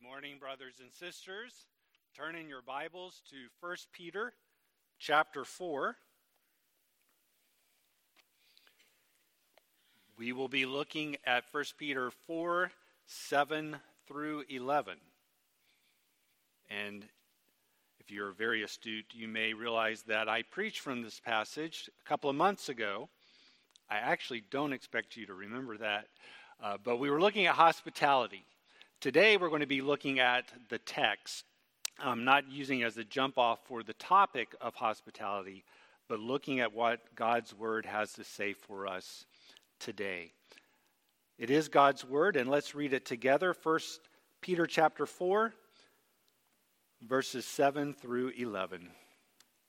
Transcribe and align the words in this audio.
Good 0.00 0.08
morning, 0.08 0.38
brothers 0.38 0.74
and 0.80 0.92
sisters. 0.92 1.52
Turn 2.16 2.34
in 2.34 2.48
your 2.48 2.62
Bibles 2.62 3.22
to 3.30 3.36
1 3.60 3.76
Peter 3.92 4.32
chapter 4.98 5.44
4. 5.44 5.96
We 10.18 10.32
will 10.32 10.48
be 10.48 10.66
looking 10.66 11.16
at 11.24 11.44
1 11.50 11.64
Peter 11.78 12.10
4 12.26 12.70
7 13.06 13.76
through 14.06 14.44
11. 14.48 14.98
And 16.68 17.04
if 18.00 18.10
you're 18.10 18.32
very 18.32 18.64
astute, 18.64 19.06
you 19.12 19.28
may 19.28 19.54
realize 19.54 20.02
that 20.02 20.28
I 20.28 20.42
preached 20.42 20.80
from 20.80 21.02
this 21.02 21.20
passage 21.20 21.88
a 22.04 22.08
couple 22.08 22.28
of 22.28 22.36
months 22.36 22.68
ago. 22.68 23.08
I 23.88 23.96
actually 23.96 24.42
don't 24.50 24.72
expect 24.72 25.16
you 25.16 25.26
to 25.26 25.34
remember 25.34 25.78
that, 25.78 26.08
uh, 26.62 26.76
but 26.82 26.98
we 26.98 27.08
were 27.08 27.20
looking 27.20 27.46
at 27.46 27.54
hospitality. 27.54 28.46
Today, 29.02 29.36
we're 29.36 29.50
going 29.50 29.60
to 29.60 29.66
be 29.66 29.82
looking 29.82 30.20
at 30.20 30.44
the 30.70 30.78
text, 30.78 31.44
um, 32.02 32.24
not 32.24 32.50
using 32.50 32.82
as 32.82 32.96
a 32.96 33.04
jump 33.04 33.36
off 33.36 33.58
for 33.66 33.82
the 33.82 33.92
topic 33.92 34.54
of 34.58 34.74
hospitality, 34.74 35.64
but 36.08 36.18
looking 36.18 36.60
at 36.60 36.72
what 36.72 37.14
God's 37.14 37.54
word 37.54 37.84
has 37.84 38.14
to 38.14 38.24
say 38.24 38.54
for 38.54 38.86
us 38.86 39.26
today. 39.78 40.32
It 41.38 41.50
is 41.50 41.68
God's 41.68 42.06
word, 42.06 42.36
and 42.36 42.48
let's 42.48 42.74
read 42.74 42.94
it 42.94 43.04
together. 43.04 43.52
First 43.52 44.00
Peter 44.40 44.66
chapter 44.66 45.04
4, 45.04 45.52
verses 47.02 47.44
7 47.44 47.92
through 47.92 48.30
11. 48.30 48.88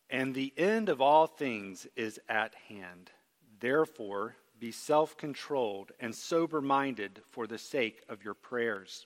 And 0.09 0.33
the 0.33 0.53
end 0.55 0.87
of 0.87 1.01
all 1.01 1.27
things 1.27 1.85
is 1.97 2.17
at 2.29 2.55
hand. 2.69 3.11
Therefore, 3.59 4.37
be 4.57 4.71
self 4.71 5.17
controlled 5.17 5.91
and 5.99 6.15
sober 6.15 6.61
minded 6.61 7.21
for 7.29 7.45
the 7.45 7.57
sake 7.57 8.01
of 8.07 8.23
your 8.23 8.33
prayers. 8.33 9.05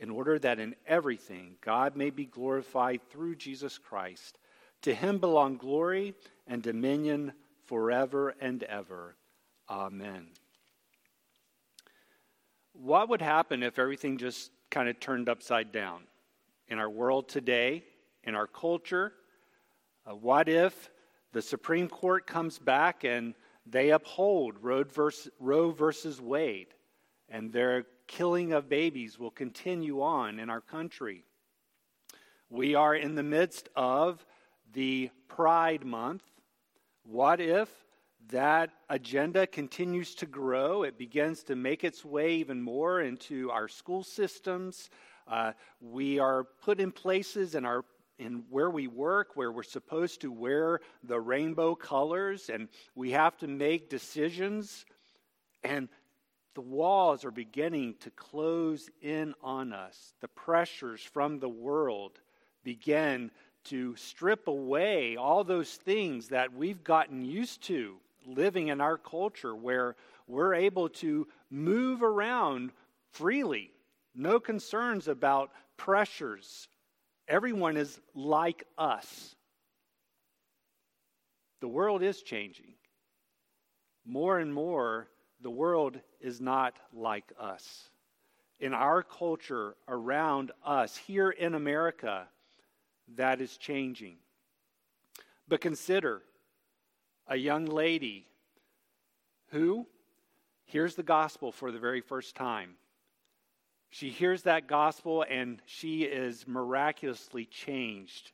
in 0.00 0.10
order 0.10 0.38
that 0.38 0.58
in 0.58 0.74
everything 0.86 1.56
God 1.60 1.96
may 1.96 2.10
be 2.10 2.24
glorified 2.24 3.00
through 3.10 3.36
Jesus 3.36 3.78
Christ. 3.78 4.38
To 4.82 4.94
him 4.94 5.18
belong 5.18 5.56
glory 5.56 6.14
and 6.46 6.62
dominion 6.62 7.32
forever 7.64 8.34
and 8.40 8.62
ever. 8.62 9.16
Amen. 9.68 10.28
What 12.72 13.08
would 13.08 13.22
happen 13.22 13.62
if 13.62 13.78
everything 13.78 14.18
just 14.18 14.52
kind 14.70 14.88
of 14.88 15.00
turned 15.00 15.28
upside 15.28 15.72
down 15.72 16.02
in 16.68 16.78
our 16.78 16.88
world 16.88 17.28
today, 17.28 17.82
in 18.22 18.34
our 18.34 18.46
culture? 18.46 19.12
Uh, 20.06 20.14
what 20.14 20.48
if 20.48 20.90
the 21.32 21.42
Supreme 21.42 21.88
Court 21.88 22.26
comes 22.26 22.58
back 22.58 23.04
and 23.04 23.34
they 23.66 23.90
uphold 23.90 24.54
Roe 24.62 24.84
versus, 24.84 25.32
Roe 25.40 25.72
versus 25.72 26.20
Wade 26.20 26.68
and 27.28 27.52
they're 27.52 27.84
killing 28.08 28.52
of 28.52 28.68
babies 28.68 29.18
will 29.18 29.30
continue 29.30 30.02
on 30.02 30.40
in 30.40 30.50
our 30.50 30.60
country. 30.60 31.24
We 32.50 32.74
are 32.74 32.94
in 32.94 33.14
the 33.14 33.22
midst 33.22 33.68
of 33.76 34.24
the 34.72 35.10
Pride 35.28 35.84
Month. 35.84 36.24
What 37.04 37.40
if 37.40 37.68
that 38.30 38.70
agenda 38.88 39.46
continues 39.46 40.14
to 40.16 40.26
grow? 40.26 40.82
It 40.82 40.98
begins 40.98 41.42
to 41.44 41.54
make 41.54 41.84
its 41.84 42.04
way 42.04 42.36
even 42.36 42.60
more 42.60 43.00
into 43.00 43.50
our 43.50 43.68
school 43.68 44.02
systems. 44.02 44.90
Uh, 45.26 45.52
we 45.80 46.18
are 46.18 46.44
put 46.64 46.80
in 46.80 46.90
places 46.90 47.54
in 47.54 47.64
our 47.64 47.84
in 48.18 48.42
where 48.50 48.70
we 48.70 48.88
work 48.88 49.36
where 49.36 49.52
we're 49.52 49.62
supposed 49.62 50.22
to 50.22 50.32
wear 50.32 50.80
the 51.04 51.20
rainbow 51.20 51.74
colors 51.76 52.50
and 52.50 52.68
we 52.96 53.12
have 53.12 53.36
to 53.36 53.46
make 53.46 53.88
decisions 53.88 54.84
and 55.62 55.88
the 56.58 56.62
walls 56.62 57.24
are 57.24 57.30
beginning 57.30 57.94
to 58.00 58.10
close 58.10 58.90
in 59.00 59.32
on 59.44 59.72
us. 59.72 60.12
The 60.20 60.26
pressures 60.26 61.00
from 61.00 61.38
the 61.38 61.48
world 61.48 62.18
begin 62.64 63.30
to 63.66 63.94
strip 63.94 64.48
away 64.48 65.14
all 65.14 65.44
those 65.44 65.72
things 65.72 66.30
that 66.30 66.52
we've 66.52 66.82
gotten 66.82 67.24
used 67.24 67.62
to 67.66 67.94
living 68.26 68.66
in 68.66 68.80
our 68.80 68.98
culture 68.98 69.54
where 69.54 69.94
we're 70.26 70.54
able 70.54 70.88
to 70.88 71.28
move 71.48 72.02
around 72.02 72.72
freely, 73.12 73.70
no 74.16 74.40
concerns 74.40 75.06
about 75.06 75.52
pressures. 75.76 76.66
Everyone 77.28 77.76
is 77.76 78.00
like 78.16 78.64
us. 78.76 79.36
The 81.60 81.68
world 81.68 82.02
is 82.02 82.20
changing. 82.20 82.74
More 84.04 84.40
and 84.40 84.52
more, 84.52 85.06
the 85.40 85.50
world 85.50 85.98
is 86.20 86.40
not 86.40 86.74
like 86.92 87.32
us. 87.38 87.90
In 88.60 88.74
our 88.74 89.02
culture 89.02 89.76
around 89.86 90.50
us, 90.64 90.96
here 90.96 91.30
in 91.30 91.54
America, 91.54 92.26
that 93.16 93.40
is 93.40 93.56
changing. 93.56 94.16
But 95.46 95.60
consider 95.60 96.22
a 97.26 97.36
young 97.36 97.66
lady 97.66 98.26
who 99.50 99.86
hears 100.64 100.94
the 100.94 101.02
gospel 101.02 101.52
for 101.52 101.70
the 101.70 101.78
very 101.78 102.00
first 102.00 102.34
time. 102.34 102.74
She 103.90 104.10
hears 104.10 104.42
that 104.42 104.66
gospel 104.66 105.24
and 105.28 105.62
she 105.64 106.02
is 106.02 106.46
miraculously 106.46 107.46
changed 107.46 108.32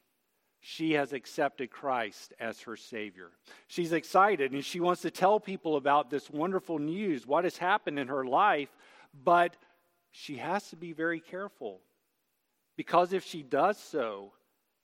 she 0.66 0.92
has 0.92 1.12
accepted 1.12 1.70
Christ 1.70 2.32
as 2.40 2.62
her 2.62 2.74
Savior. 2.74 3.32
She's 3.68 3.92
excited 3.92 4.52
and 4.52 4.64
she 4.64 4.80
wants 4.80 5.02
to 5.02 5.10
tell 5.10 5.38
people 5.38 5.76
about 5.76 6.08
this 6.08 6.30
wonderful 6.30 6.78
news, 6.78 7.26
what 7.26 7.44
has 7.44 7.58
happened 7.58 7.98
in 7.98 8.08
her 8.08 8.24
life, 8.24 8.70
but 9.22 9.58
she 10.10 10.38
has 10.38 10.70
to 10.70 10.76
be 10.76 10.94
very 10.94 11.20
careful 11.20 11.80
because 12.78 13.12
if 13.12 13.26
she 13.26 13.42
does 13.42 13.76
so, 13.76 14.32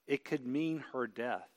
it 0.05 0.23
could 0.23 0.45
mean 0.45 0.83
her 0.93 1.07
death. 1.07 1.49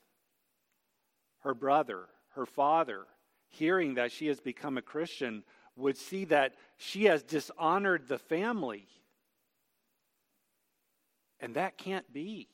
Her 1.41 1.53
brother, 1.53 2.05
her 2.33 2.47
father, 2.47 3.05
hearing 3.49 3.93
that 3.93 4.11
she 4.11 4.25
has 4.25 4.39
become 4.39 4.79
a 4.79 4.81
Christian, 4.81 5.43
would 5.75 5.97
see 5.97 6.25
that 6.25 6.55
she 6.77 7.03
has 7.03 7.21
dishonored 7.21 8.07
the 8.07 8.17
family. 8.17 8.87
And 11.39 11.53
that 11.53 11.77
can't 11.77 12.11
be. 12.11 12.49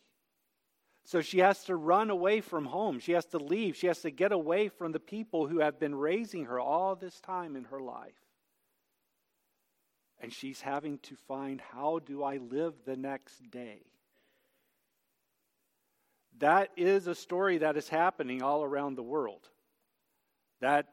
So 1.03 1.21
she 1.21 1.39
has 1.39 1.63
to 1.65 1.75
run 1.75 2.09
away 2.09 2.41
from 2.41 2.65
home. 2.65 2.99
She 2.99 3.13
has 3.13 3.25
to 3.27 3.37
leave. 3.37 3.75
She 3.75 3.87
has 3.87 4.01
to 4.01 4.11
get 4.11 4.31
away 4.31 4.69
from 4.69 4.91
the 4.91 4.99
people 4.99 5.47
who 5.47 5.59
have 5.59 5.79
been 5.79 5.95
raising 5.95 6.45
her 6.45 6.59
all 6.59 6.95
this 6.95 7.19
time 7.19 7.55
in 7.55 7.65
her 7.65 7.79
life. 7.79 8.13
And 10.19 10.31
she's 10.31 10.61
having 10.61 10.99
to 10.99 11.15
find 11.27 11.59
how 11.59 11.99
do 11.99 12.23
I 12.23 12.37
live 12.37 12.75
the 12.85 12.95
next 12.95 13.49
day? 13.49 13.81
That 16.37 16.69
is 16.77 17.07
a 17.07 17.15
story 17.15 17.59
that 17.59 17.77
is 17.77 17.89
happening 17.89 18.41
all 18.41 18.63
around 18.63 18.95
the 18.95 19.03
world. 19.03 19.47
That 20.59 20.87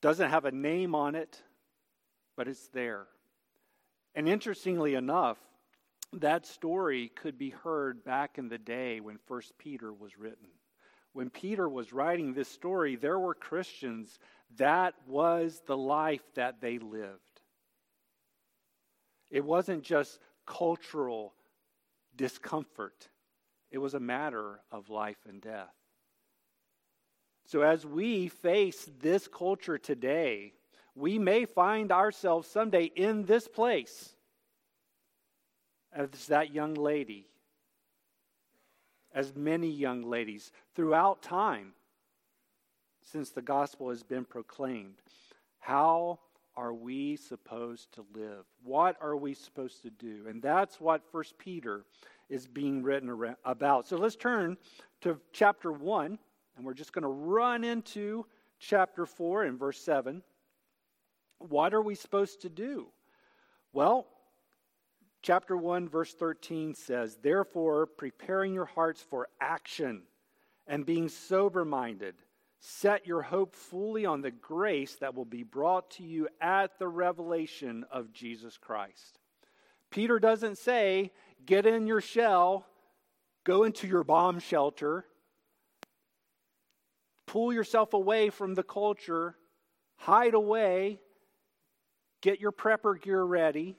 doesn't 0.00 0.30
have 0.30 0.44
a 0.44 0.52
name 0.52 0.94
on 0.94 1.14
it, 1.14 1.40
but 2.36 2.48
it's 2.48 2.68
there. 2.68 3.06
And 4.14 4.28
interestingly 4.28 4.94
enough, 4.94 5.38
that 6.14 6.46
story 6.46 7.10
could 7.14 7.38
be 7.38 7.50
heard 7.50 8.04
back 8.04 8.38
in 8.38 8.48
the 8.48 8.58
day 8.58 9.00
when 9.00 9.18
First 9.26 9.56
Peter 9.58 9.92
was 9.92 10.18
written. 10.18 10.48
When 11.12 11.30
Peter 11.30 11.68
was 11.68 11.92
writing 11.92 12.32
this 12.32 12.48
story, 12.48 12.96
there 12.96 13.18
were 13.18 13.34
Christians. 13.34 14.18
That 14.56 14.94
was 15.06 15.60
the 15.66 15.76
life 15.76 16.22
that 16.34 16.60
they 16.60 16.78
lived. 16.78 17.40
It 19.30 19.44
wasn't 19.44 19.82
just 19.82 20.18
cultural 20.46 21.34
discomfort, 22.16 23.08
it 23.70 23.78
was 23.78 23.94
a 23.94 24.00
matter 24.00 24.60
of 24.72 24.88
life 24.88 25.18
and 25.28 25.40
death. 25.40 25.74
So, 27.46 27.62
as 27.62 27.86
we 27.86 28.28
face 28.28 28.90
this 29.00 29.28
culture 29.28 29.78
today, 29.78 30.52
we 30.94 31.18
may 31.18 31.44
find 31.44 31.92
ourselves 31.92 32.48
someday 32.48 32.84
in 32.84 33.24
this 33.24 33.46
place 33.46 34.14
as 35.98 36.26
that 36.26 36.54
young 36.54 36.74
lady, 36.74 37.26
as 39.12 39.34
many 39.34 39.68
young 39.68 40.02
ladies 40.02 40.52
throughout 40.74 41.22
time 41.22 41.72
since 43.02 43.30
the 43.30 43.42
gospel 43.42 43.88
has 43.88 44.02
been 44.02 44.24
proclaimed. 44.24 45.02
How 45.58 46.20
are 46.56 46.72
we 46.72 47.16
supposed 47.16 47.92
to 47.94 48.04
live? 48.14 48.44
What 48.62 48.96
are 49.00 49.16
we 49.16 49.34
supposed 49.34 49.82
to 49.82 49.90
do? 49.90 50.26
And 50.28 50.40
that's 50.40 50.80
what 50.80 51.10
First 51.10 51.36
Peter 51.38 51.84
is 52.28 52.46
being 52.46 52.82
written 52.82 53.34
about. 53.44 53.88
So 53.88 53.96
let's 53.96 54.16
turn 54.16 54.56
to 55.00 55.18
chapter 55.32 55.72
1, 55.72 56.18
and 56.56 56.66
we're 56.66 56.74
just 56.74 56.92
going 56.92 57.02
to 57.02 57.08
run 57.08 57.64
into 57.64 58.24
chapter 58.60 59.06
4 59.06 59.44
and 59.44 59.58
verse 59.58 59.80
7. 59.80 60.22
What 61.38 61.74
are 61.74 61.82
we 61.82 61.94
supposed 61.94 62.42
to 62.42 62.48
do? 62.48 62.88
Well, 63.72 64.06
chapter 65.22 65.56
1, 65.56 65.88
verse 65.88 66.14
13 66.14 66.74
says, 66.74 67.18
Therefore, 67.22 67.86
preparing 67.86 68.54
your 68.54 68.66
hearts 68.66 69.02
for 69.02 69.28
action 69.40 70.02
and 70.66 70.86
being 70.86 71.08
sober 71.08 71.64
minded, 71.64 72.14
set 72.60 73.06
your 73.06 73.22
hope 73.22 73.54
fully 73.54 74.04
on 74.04 74.20
the 74.20 74.30
grace 74.30 74.96
that 74.96 75.14
will 75.14 75.24
be 75.24 75.42
brought 75.42 75.90
to 75.92 76.02
you 76.02 76.28
at 76.40 76.78
the 76.78 76.88
revelation 76.88 77.84
of 77.90 78.12
Jesus 78.12 78.58
Christ. 78.58 79.18
Peter 79.90 80.18
doesn't 80.18 80.58
say, 80.58 81.12
Get 81.46 81.66
in 81.66 81.86
your 81.86 82.00
shell, 82.00 82.66
go 83.44 83.64
into 83.64 83.86
your 83.86 84.04
bomb 84.04 84.38
shelter, 84.38 85.04
pull 87.26 87.52
yourself 87.52 87.94
away 87.94 88.30
from 88.30 88.54
the 88.54 88.62
culture, 88.62 89.36
hide 89.96 90.34
away, 90.34 91.00
get 92.20 92.40
your 92.40 92.52
prepper 92.52 93.00
gear 93.00 93.22
ready. 93.22 93.78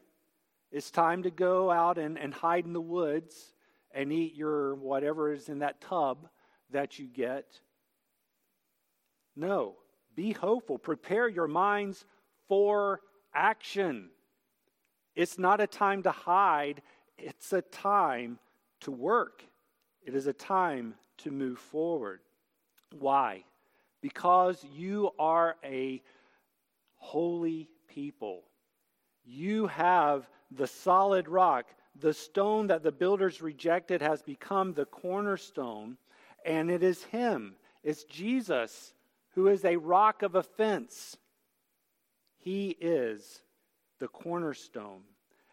It's 0.72 0.92
time 0.92 1.24
to 1.24 1.32
go 1.32 1.72
out 1.72 1.98
and, 1.98 2.18
and 2.18 2.34
hide 2.34 2.66
in 2.66 2.74
the 2.74 2.82
woods 2.82 3.54
and 3.92 4.14
eat 4.14 4.36
your 4.36 4.76
whatever 4.76 5.32
is 5.32 5.50
in 5.50 5.60
that 5.60 5.82
tub 5.82 6.28
that 6.72 7.00
you 7.00 7.08
get. 7.08 7.46
No, 9.36 9.76
be 10.16 10.32
hopeful. 10.32 10.78
Prepare 10.78 11.28
your 11.28 11.48
minds 11.48 12.06
for 12.48 13.02
action. 13.34 14.10
It's 15.16 15.40
not 15.40 15.62
a 15.62 15.68
time 15.68 16.04
to 16.04 16.12
hide, 16.12 16.82
it's 17.18 17.52
a 17.52 17.62
time 17.62 18.40
to 18.82 18.92
work. 18.92 19.44
It 20.02 20.16
is 20.16 20.28
a 20.28 20.34
time 20.34 20.96
to 21.20 21.32
move 21.32 21.60
forward. 21.60 22.22
Why? 22.98 23.44
Because 24.02 24.64
you 24.76 25.12
are 25.20 25.56
a 25.64 26.02
holy 26.96 27.70
people. 27.88 28.44
You 29.26 29.68
have 29.68 30.30
the 30.52 30.68
solid 30.68 31.28
rock. 31.28 31.66
The 32.00 32.14
stone 32.14 32.68
that 32.68 32.84
the 32.84 32.92
builders 32.92 33.42
rejected 33.42 34.02
has 34.02 34.22
become 34.22 34.74
the 34.74 34.86
cornerstone, 34.86 35.98
and 36.46 36.72
it 36.72 36.84
is 36.84 37.04
Him, 37.04 37.56
it's 37.84 38.04
Jesus, 38.06 38.94
who 39.36 39.48
is 39.48 39.66
a 39.66 39.76
rock 39.76 40.24
of 40.24 40.36
offense. 40.36 41.18
He 42.38 42.70
is 42.80 43.42
the 44.00 44.08
cornerstone, 44.08 45.02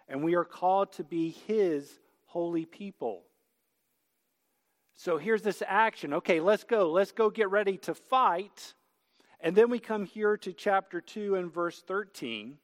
and 0.08 0.22
we 0.22 0.34
are 0.34 0.44
called 0.44 0.92
to 0.92 1.04
be 1.04 1.30
His 1.46 1.98
holy 2.26 2.64
people. 2.64 3.22
So 4.94 5.18
here's 5.18 5.42
this 5.42 5.62
action. 5.66 6.14
Okay, 6.14 6.40
let's 6.40 6.64
go. 6.64 6.90
Let's 6.90 7.12
go 7.12 7.28
get 7.28 7.50
ready 7.50 7.76
to 7.78 7.94
fight. 7.94 8.74
And 9.40 9.54
then 9.54 9.68
we 9.68 9.78
come 9.78 10.06
here 10.06 10.36
to 10.38 10.52
chapter 10.52 11.00
2 11.00 11.34
and 11.34 11.52
verse 11.52 11.82
13. 11.86 12.56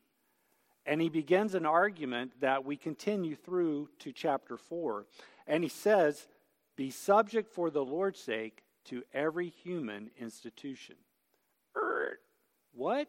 And 0.87 1.01
he 1.01 1.09
begins 1.09 1.55
an 1.55 1.67
argument 1.67 2.33
that 2.41 2.65
we 2.65 2.77
continue 2.77 3.37
through 3.37 3.89
to 4.01 4.13
chapter 4.13 4.57
4. 4.57 5.07
And 5.47 5.63
he 5.63 5.69
says, 5.69 6.27
Be 6.77 6.91
subject 6.91 7.53
for 7.53 7.71
the 7.71 7.85
Lord's 7.85 8.21
sake 8.21 8.63
to 8.87 9.03
every 9.13 9.49
human 9.49 10.11
institution. 10.19 10.97
Er, 11.77 12.19
what? 12.73 13.09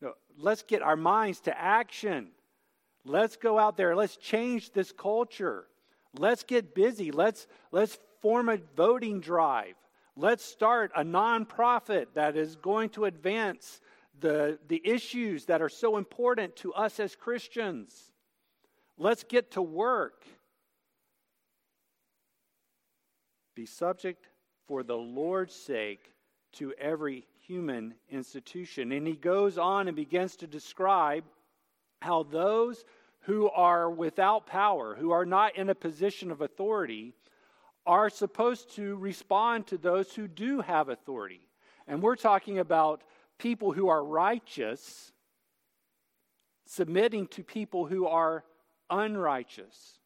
No, 0.00 0.14
let's 0.38 0.62
get 0.62 0.82
our 0.82 0.96
minds 0.96 1.40
to 1.40 1.58
action. 1.58 2.28
Let's 3.04 3.36
go 3.36 3.58
out 3.58 3.76
there. 3.76 3.94
Let's 3.94 4.16
change 4.16 4.72
this 4.72 4.92
culture. 4.92 5.66
Let's 6.18 6.42
get 6.42 6.74
busy. 6.74 7.12
Let's, 7.12 7.46
let's 7.70 7.98
form 8.20 8.48
a 8.48 8.58
voting 8.76 9.20
drive. 9.20 9.74
Let's 10.16 10.44
start 10.44 10.90
a 10.96 11.04
nonprofit 11.04 12.06
that 12.14 12.36
is 12.36 12.56
going 12.56 12.90
to 12.90 13.04
advance 13.04 13.80
the, 14.20 14.58
the 14.68 14.80
issues 14.84 15.46
that 15.46 15.62
are 15.62 15.68
so 15.68 15.96
important 15.96 16.56
to 16.56 16.72
us 16.74 17.00
as 17.00 17.16
Christians. 17.16 18.12
Let's 18.98 19.24
get 19.24 19.52
to 19.52 19.62
work. 19.62 20.24
Be 23.54 23.66
subject 23.66 24.26
for 24.66 24.82
the 24.82 24.96
Lord's 24.96 25.54
sake 25.54 26.12
to 26.52 26.72
every 26.78 27.26
human 27.46 27.94
institution. 28.10 28.92
And 28.92 29.06
he 29.06 29.14
goes 29.14 29.58
on 29.58 29.88
and 29.88 29.96
begins 29.96 30.36
to 30.36 30.46
describe 30.46 31.24
how 32.00 32.22
those 32.24 32.84
who 33.22 33.50
are 33.50 33.90
without 33.90 34.46
power, 34.46 34.94
who 34.94 35.10
are 35.10 35.26
not 35.26 35.56
in 35.56 35.68
a 35.68 35.74
position 35.74 36.30
of 36.30 36.40
authority, 36.40 37.12
are 37.86 38.08
supposed 38.08 38.74
to 38.76 38.96
respond 38.96 39.66
to 39.66 39.78
those 39.78 40.14
who 40.14 40.28
do 40.28 40.60
have 40.60 40.88
authority. 40.88 41.40
And 41.86 42.02
we're 42.02 42.16
talking 42.16 42.58
about 42.58 43.02
people 43.40 43.72
who 43.72 43.88
are 43.88 44.04
righteous 44.04 45.12
submitting 46.66 47.26
to 47.26 47.42
people 47.42 47.86
who 47.86 48.06
are 48.06 48.44
unrighteous. 48.90 49.98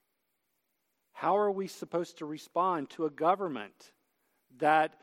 How 1.12 1.36
are 1.36 1.50
we 1.50 1.66
supposed 1.66 2.18
to 2.18 2.26
respond 2.26 2.90
to 2.90 3.06
a 3.06 3.10
government 3.10 3.92
that 4.58 4.94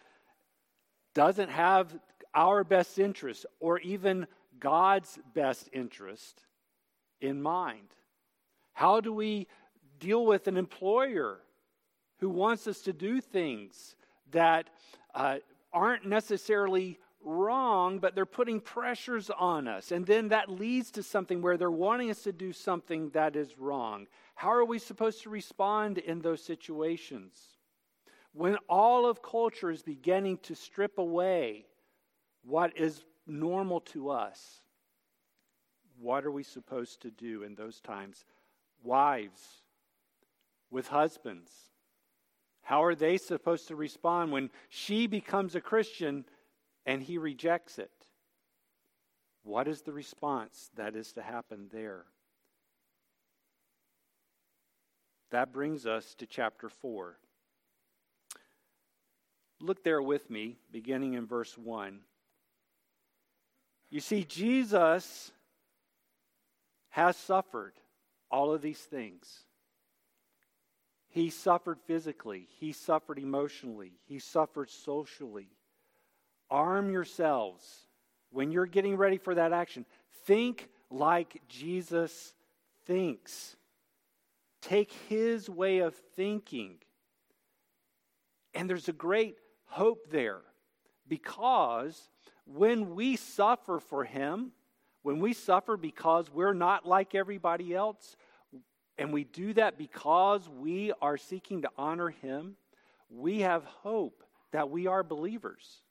doesn't 1.14 1.50
have 1.50 1.94
our 2.34 2.64
best 2.64 2.98
interest 2.98 3.46
or 3.60 3.80
even 3.80 4.26
God's 4.60 5.20
best 5.36 5.70
interest 5.74 6.42
in 7.20 7.42
mind? 7.42 7.90
How 8.74 9.02
do 9.02 9.12
we 9.14 9.48
deal 10.00 10.26
with 10.26 10.48
an 10.48 10.58
employer 10.58 11.42
who 12.20 12.30
wants 12.30 12.66
us 12.66 12.82
to 12.84 12.94
do 12.94 13.20
things 13.20 13.96
that 14.32 14.70
uh, 15.14 15.40
aren't 15.74 16.06
necessarily 16.06 16.98
wrong, 17.24 18.00
but 18.00 18.16
they're 18.16 18.26
putting 18.26 18.60
pressures 18.60 19.30
on 19.30 19.68
us. 19.68 19.92
And 19.92 20.06
then 20.06 20.30
that 20.30 20.50
leads 20.50 20.92
to 20.92 21.04
something 21.04 21.42
where 21.42 21.58
they're 21.58 21.72
wanting 21.72 22.10
us 22.10 22.24
to 22.24 22.32
do 22.32 22.54
something 22.54 23.10
that 23.12 23.36
is 23.36 23.58
wrong. 23.58 24.08
How 24.36 24.52
are 24.52 24.66
we 24.66 24.80
supposed 24.80 25.24
to 25.24 25.30
respond 25.30 25.98
in 25.98 26.22
those 26.22 26.44
situations? 26.44 27.38
When 28.34 28.58
all 28.70 29.06
of 29.06 29.22
culture 29.22 29.72
is 29.72 29.84
beginning 29.84 30.38
to 30.44 30.56
strip 30.56 30.98
away 30.98 31.66
what 32.44 32.78
is 32.78 33.04
normal 33.28 33.82
to 33.82 34.10
us, 34.10 34.62
what 36.00 36.26
are 36.26 36.32
we 36.32 36.44
supposed 36.44 37.02
to 37.02 37.12
do 37.12 37.44
in 37.44 37.56
those 37.56 37.80
times? 37.82 38.26
Wives 38.84 39.42
with 40.72 40.88
husbands. 40.88 41.52
How 42.64 42.84
are 42.84 42.96
they 42.96 43.18
supposed 43.18 43.68
to 43.68 43.76
respond 43.76 44.32
when 44.32 44.50
she 44.70 45.06
becomes 45.06 45.56
a 45.56 45.62
Christian 45.62 46.26
and 46.86 47.02
he 47.04 47.18
rejects 47.18 47.80
it? 47.80 47.92
What 49.44 49.68
is 49.68 49.82
the 49.82 49.94
response 49.94 50.70
that 50.76 50.96
is 50.96 51.14
to 51.14 51.22
happen 51.22 51.68
there? 51.72 52.06
That 55.32 55.54
brings 55.54 55.86
us 55.86 56.14
to 56.16 56.26
chapter 56.26 56.70
4. 56.70 57.18
Look 59.62 59.84
there 59.84 60.02
with 60.02 60.30
me, 60.30 60.58
beginning 60.72 61.14
in 61.14 61.26
verse 61.26 61.58
1. 61.58 62.00
You 63.90 64.00
see, 64.00 64.24
Jesus 64.24 65.32
has 66.90 67.16
suffered 67.16 67.74
all 68.30 68.54
of 68.54 68.62
these 68.62 68.80
things. 68.80 69.46
He 71.10 71.30
suffered 71.30 71.80
physically, 71.86 72.48
he 72.60 72.72
suffered 72.72 73.20
emotionally, 73.20 73.94
he 74.06 74.20
suffered 74.20 74.70
socially. 74.70 75.50
Arm 76.52 76.92
yourselves 76.92 77.88
when 78.30 78.52
you're 78.52 78.68
getting 78.68 78.98
ready 78.98 79.18
for 79.18 79.34
that 79.34 79.54
action. 79.54 79.86
Think 80.26 80.70
like 80.92 81.42
Jesus 81.48 82.34
thinks. 82.86 83.56
Take 84.62 84.92
his 85.10 85.50
way 85.50 85.80
of 85.80 85.96
thinking. 86.16 86.76
And 88.54 88.70
there's 88.70 88.90
a 88.90 88.94
great 88.94 89.38
hope 89.66 90.12
there 90.12 90.42
because 91.08 92.10
when 92.46 92.94
we 92.94 93.16
suffer 93.16 93.80
for 93.80 94.04
him, 94.04 94.52
when 95.02 95.20
we 95.20 95.34
suffer 95.34 95.78
because 95.78 96.30
we're 96.30 96.54
not 96.54 96.86
like 96.86 97.16
everybody 97.16 97.74
else, 97.74 98.16
and 98.98 99.12
we 99.12 99.24
do 99.24 99.54
that 99.54 99.80
because 99.80 100.48
we 100.48 100.94
are 101.02 101.18
seeking 101.18 101.64
to 101.64 101.70
honor 101.76 102.10
Him, 102.10 102.56
we 103.10 103.40
have 103.40 103.64
hope 103.64 104.24
that 104.52 104.70
we 104.70 104.86
are 104.86 105.04
believers. 105.04 105.82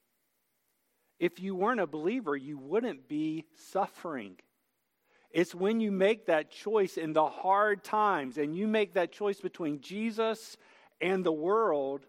If 1.21 1.39
you 1.39 1.55
weren't 1.55 1.81
a 1.81 1.87
believer, 1.87 2.35
you 2.35 2.57
wouldn't 2.57 3.07
be 3.07 3.45
suffering. 3.55 4.37
It's 5.31 5.55
when 5.55 5.79
you 5.79 5.93
make 5.93 6.27
that 6.27 6.51
choice 6.51 6.97
in 6.97 7.13
the 7.13 7.29
hard 7.29 7.85
times 7.85 8.39
and 8.39 8.57
you 8.57 8.67
make 8.67 8.95
that 8.95 9.13
choice 9.13 9.39
between 9.39 9.83
Jesus 9.83 10.57
and 10.99 11.23
the 11.23 11.31
world, 11.33 12.07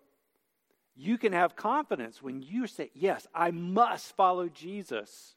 you 0.95 1.17
can 1.17 1.33
have 1.33 1.57
confidence 1.57 2.23
when 2.23 2.41
you 2.41 2.67
say, 2.67 2.89
Yes, 2.93 3.27
I 3.35 3.51
must 3.51 4.15
follow 4.15 4.47
Jesus. 4.47 5.35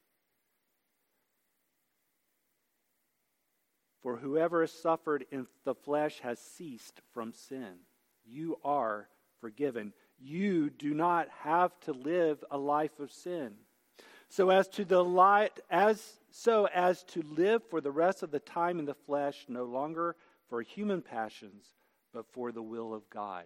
For 4.02 4.16
whoever 4.16 4.60
has 4.60 4.70
suffered 4.72 5.26
in 5.32 5.48
the 5.64 5.74
flesh 5.74 6.20
has 6.20 6.38
ceased 6.38 7.00
from 7.12 7.32
sin. 7.32 7.78
You 8.24 8.58
are 8.62 9.08
forgiven. 9.44 9.92
You 10.18 10.70
do 10.70 10.94
not 10.94 11.28
have 11.42 11.78
to 11.80 11.92
live 11.92 12.42
a 12.50 12.56
life 12.56 12.98
of 12.98 13.12
sin. 13.12 13.52
So 14.30 14.48
as 14.48 14.68
to 14.68 14.86
the 14.86 15.04
light, 15.04 15.60
as 15.68 16.02
so 16.30 16.66
as 16.74 17.04
to 17.08 17.20
live 17.20 17.60
for 17.68 17.82
the 17.82 17.90
rest 17.90 18.22
of 18.22 18.30
the 18.30 18.38
time 18.38 18.78
in 18.78 18.86
the 18.86 18.94
flesh, 18.94 19.44
no 19.46 19.64
longer 19.64 20.16
for 20.48 20.62
human 20.62 21.02
passions, 21.02 21.66
but 22.14 22.24
for 22.32 22.52
the 22.52 22.62
will 22.62 22.94
of 22.94 23.10
God. 23.10 23.44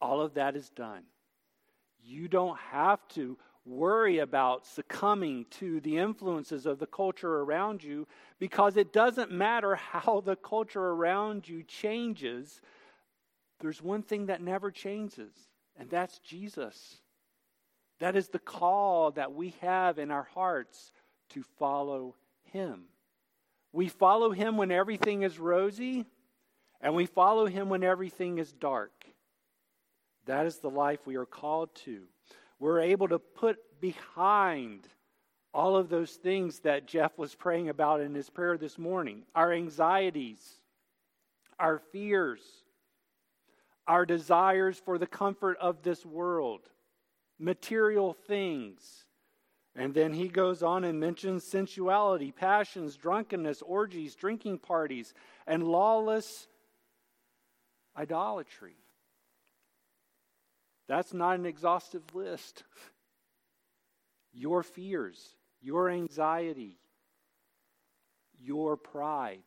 All 0.00 0.20
of 0.20 0.34
that 0.34 0.54
is 0.54 0.70
done. 0.70 1.02
You 2.00 2.28
don't 2.28 2.56
have 2.70 3.00
to 3.08 3.36
worry 3.66 4.20
about 4.20 4.64
succumbing 4.64 5.46
to 5.50 5.80
the 5.80 5.98
influences 5.98 6.66
of 6.66 6.78
the 6.78 6.86
culture 6.86 7.40
around 7.40 7.82
you 7.82 8.06
because 8.38 8.76
it 8.76 8.92
doesn't 8.92 9.32
matter 9.32 9.74
how 9.92 10.22
the 10.24 10.36
culture 10.36 10.86
around 10.86 11.48
you 11.48 11.64
changes. 11.64 12.60
There's 13.60 13.82
one 13.82 14.02
thing 14.02 14.26
that 14.26 14.42
never 14.42 14.70
changes, 14.70 15.32
and 15.78 15.88
that's 15.90 16.18
Jesus. 16.20 16.96
That 17.98 18.16
is 18.16 18.28
the 18.28 18.38
call 18.38 19.12
that 19.12 19.32
we 19.32 19.54
have 19.60 19.98
in 19.98 20.10
our 20.10 20.28
hearts 20.34 20.92
to 21.30 21.42
follow 21.58 22.16
Him. 22.44 22.84
We 23.72 23.88
follow 23.88 24.30
Him 24.30 24.56
when 24.56 24.70
everything 24.70 25.22
is 25.22 25.38
rosy, 25.38 26.06
and 26.80 26.94
we 26.94 27.06
follow 27.06 27.46
Him 27.46 27.68
when 27.68 27.84
everything 27.84 28.38
is 28.38 28.52
dark. 28.52 28.92
That 30.26 30.46
is 30.46 30.58
the 30.58 30.70
life 30.70 31.00
we 31.06 31.16
are 31.16 31.26
called 31.26 31.74
to 31.84 32.06
we're 32.60 32.80
able 32.80 33.08
to 33.08 33.18
put 33.18 33.58
behind 33.80 34.86
all 35.52 35.76
of 35.76 35.88
those 35.88 36.12
things 36.12 36.60
that 36.60 36.86
Jeff 36.86 37.18
was 37.18 37.34
praying 37.34 37.70
about 37.70 38.00
in 38.00 38.14
his 38.14 38.30
prayer 38.30 38.56
this 38.56 38.78
morning 38.78 39.22
our 39.34 39.52
anxieties, 39.52 40.38
our 41.58 41.80
fears, 41.90 42.42
our 43.86 44.06
desires 44.06 44.78
for 44.78 44.98
the 44.98 45.06
comfort 45.06 45.56
of 45.60 45.82
this 45.82 46.04
world, 46.04 46.60
material 47.38 48.12
things. 48.12 49.04
And 49.76 49.94
then 49.94 50.12
he 50.12 50.28
goes 50.28 50.62
on 50.62 50.84
and 50.84 50.98
mentions 50.98 51.44
sensuality, 51.44 52.32
passions, 52.32 52.96
drunkenness, 52.96 53.62
orgies, 53.62 54.14
drinking 54.14 54.58
parties, 54.58 55.14
and 55.46 55.62
lawless 55.62 56.48
idolatry. 57.96 58.76
That's 60.88 61.14
not 61.14 61.38
an 61.38 61.46
exhaustive 61.46 62.02
list. 62.14 62.64
Your 64.32 64.62
fears, 64.62 65.34
your 65.60 65.90
anxiety, 65.90 66.78
your 68.38 68.76
pride, 68.76 69.42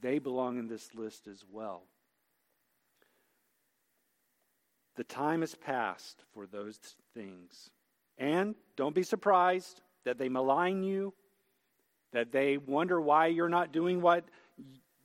they 0.00 0.18
belong 0.18 0.58
in 0.58 0.66
this 0.66 0.94
list 0.94 1.26
as 1.26 1.44
well. 1.50 1.82
The 4.96 5.04
time 5.04 5.40
has 5.42 5.54
passed 5.54 6.24
for 6.32 6.46
those 6.46 6.78
things. 7.14 7.70
And 8.18 8.54
don't 8.76 8.94
be 8.94 9.02
surprised 9.02 9.80
that 10.04 10.18
they 10.18 10.28
malign 10.28 10.82
you, 10.82 11.12
that 12.12 12.32
they 12.32 12.56
wonder 12.56 13.00
why 13.00 13.26
you're 13.26 13.48
not 13.48 13.72
doing 13.72 14.00
what 14.00 14.24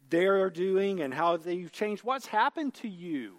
they're 0.10 0.50
doing 0.50 1.02
and 1.02 1.14
how 1.14 1.38
they've 1.38 1.72
changed. 1.72 2.04
What's 2.04 2.26
happened 2.26 2.74
to 2.76 2.88
you? 2.88 3.38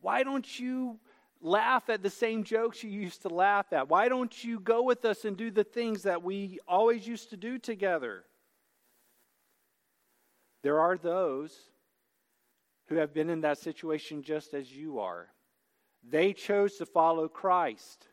Why 0.00 0.22
don't 0.22 0.58
you 0.58 0.98
laugh 1.40 1.88
at 1.88 2.02
the 2.02 2.10
same 2.10 2.44
jokes 2.44 2.84
you 2.84 2.90
used 2.90 3.22
to 3.22 3.28
laugh 3.28 3.72
at? 3.72 3.88
Why 3.88 4.08
don't 4.08 4.44
you 4.44 4.60
go 4.60 4.82
with 4.82 5.04
us 5.04 5.24
and 5.24 5.36
do 5.36 5.50
the 5.50 5.64
things 5.64 6.04
that 6.04 6.22
we 6.22 6.58
always 6.68 7.06
used 7.06 7.30
to 7.30 7.36
do 7.36 7.58
together? 7.58 8.24
There 10.62 10.78
are 10.78 10.96
those 10.96 11.56
who 12.86 12.96
have 12.96 13.14
been 13.14 13.30
in 13.30 13.40
that 13.42 13.58
situation 13.58 14.22
just 14.22 14.52
as 14.52 14.70
you 14.70 15.00
are. 15.00 15.28
They 16.02 16.32
chose 16.32 16.76
to 16.76 16.86
follow 16.86 17.28
Christ, 17.28 18.06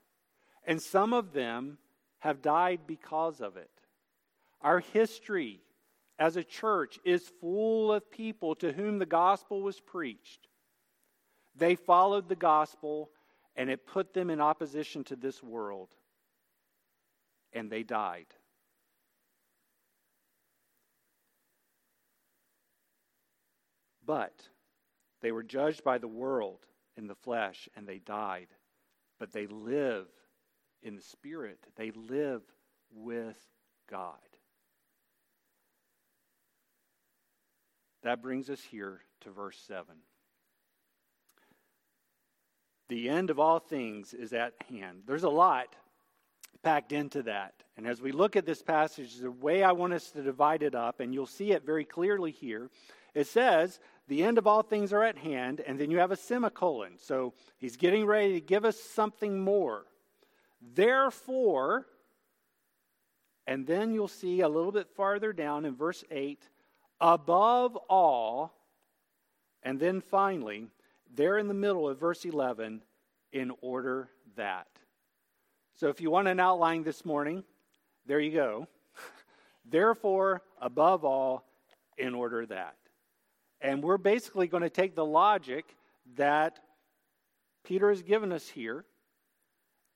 and 0.65 0.81
some 0.81 1.13
of 1.13 1.33
them 1.33 1.77
have 2.19 2.41
died 2.41 2.81
because 2.85 3.41
of 3.41 3.57
it. 3.57 3.69
Our 4.61 4.79
history 4.79 5.61
as 6.19 6.35
a 6.35 6.43
church 6.43 6.99
is 7.05 7.31
full 7.39 7.91
of 7.93 8.09
people 8.11 8.55
to 8.55 8.73
whom 8.73 8.99
the 8.99 9.05
gospel 9.05 9.61
was 9.61 9.79
preached. 9.79 10.47
They 11.55 11.75
followed 11.75 12.27
the 12.27 12.35
gospel 12.35 13.11
and 13.55 13.69
it 13.71 13.87
put 13.87 14.13
them 14.13 14.29
in 14.29 14.39
opposition 14.39 15.03
to 15.05 15.15
this 15.15 15.41
world, 15.41 15.89
and 17.53 17.71
they 17.71 17.81
died. 17.81 18.27
But 24.05 24.47
they 25.21 25.31
were 25.31 25.43
judged 25.43 25.83
by 25.83 25.97
the 25.97 26.07
world 26.07 26.59
in 26.97 27.07
the 27.07 27.15
flesh, 27.15 27.69
and 27.75 27.87
they 27.87 27.99
died. 27.99 28.47
But 29.19 29.31
they 29.31 29.47
live 29.47 30.07
in 30.83 30.95
the 30.95 31.01
Spirit, 31.01 31.59
they 31.75 31.91
live 31.91 32.41
with 32.93 33.37
God. 33.89 34.13
That 38.03 38.21
brings 38.21 38.49
us 38.49 38.61
here 38.61 39.01
to 39.21 39.31
verse 39.31 39.59
7. 39.67 39.85
The 42.89 43.09
end 43.09 43.29
of 43.29 43.39
all 43.39 43.59
things 43.59 44.13
is 44.13 44.31
at 44.33 44.53
hand. 44.69 45.03
There's 45.05 45.23
a 45.23 45.29
lot 45.29 45.75
packed 46.63 46.93
into 46.93 47.23
that. 47.23 47.53
And 47.75 47.85
as 47.85 48.01
we 48.01 48.11
look 48.11 48.35
at 48.35 48.45
this 48.45 48.61
passage, 48.61 49.17
the 49.17 49.31
way 49.31 49.63
I 49.63 49.73
want 49.73 49.93
us 49.93 50.09
to 50.11 50.23
divide 50.23 50.63
it 50.63 50.73
up, 50.73 50.99
and 50.99 51.13
you'll 51.13 51.25
see 51.25 51.51
it 51.51 51.65
very 51.65 51.85
clearly 51.85 52.31
here, 52.31 52.69
it 53.13 53.27
says, 53.27 53.79
The 54.07 54.23
end 54.23 54.37
of 54.37 54.47
all 54.47 54.61
things 54.61 54.93
are 54.93 55.03
at 55.03 55.17
hand, 55.17 55.59
and 55.59 55.79
then 55.79 55.91
you 55.91 55.97
have 55.97 56.11
a 56.11 56.15
semicolon. 56.15 56.93
So 56.97 57.33
he's 57.57 57.75
getting 57.75 58.05
ready 58.05 58.33
to 58.33 58.41
give 58.41 58.63
us 58.63 58.79
something 58.79 59.39
more. 59.39 59.85
Therefore, 60.61 61.85
and 63.45 63.67
then 63.67 63.93
you'll 63.93 64.07
see 64.07 64.41
a 64.41 64.49
little 64.49 64.71
bit 64.71 64.87
farther 64.95 65.33
down 65.33 65.65
in 65.65 65.75
verse 65.75 66.03
8, 66.09 66.41
above 67.01 67.75
all, 67.89 68.53
and 69.63 69.79
then 69.79 70.01
finally, 70.01 70.67
there 71.13 71.37
in 71.37 71.47
the 71.47 71.53
middle 71.53 71.87
of 71.87 71.99
verse 71.99 72.23
11, 72.25 72.81
in 73.33 73.51
order 73.61 74.09
that. 74.35 74.67
So 75.75 75.89
if 75.89 76.01
you 76.01 76.09
want 76.09 76.27
an 76.27 76.39
outline 76.39 76.83
this 76.83 77.05
morning, 77.05 77.43
there 78.05 78.19
you 78.19 78.31
go. 78.31 78.67
Therefore, 79.65 80.41
above 80.61 81.03
all, 81.03 81.45
in 81.97 82.15
order 82.15 82.45
that. 82.45 82.75
And 83.61 83.83
we're 83.83 83.97
basically 83.97 84.47
going 84.47 84.63
to 84.63 84.69
take 84.69 84.95
the 84.95 85.05
logic 85.05 85.65
that 86.15 86.59
Peter 87.63 87.89
has 87.89 88.01
given 88.01 88.31
us 88.31 88.47
here, 88.47 88.85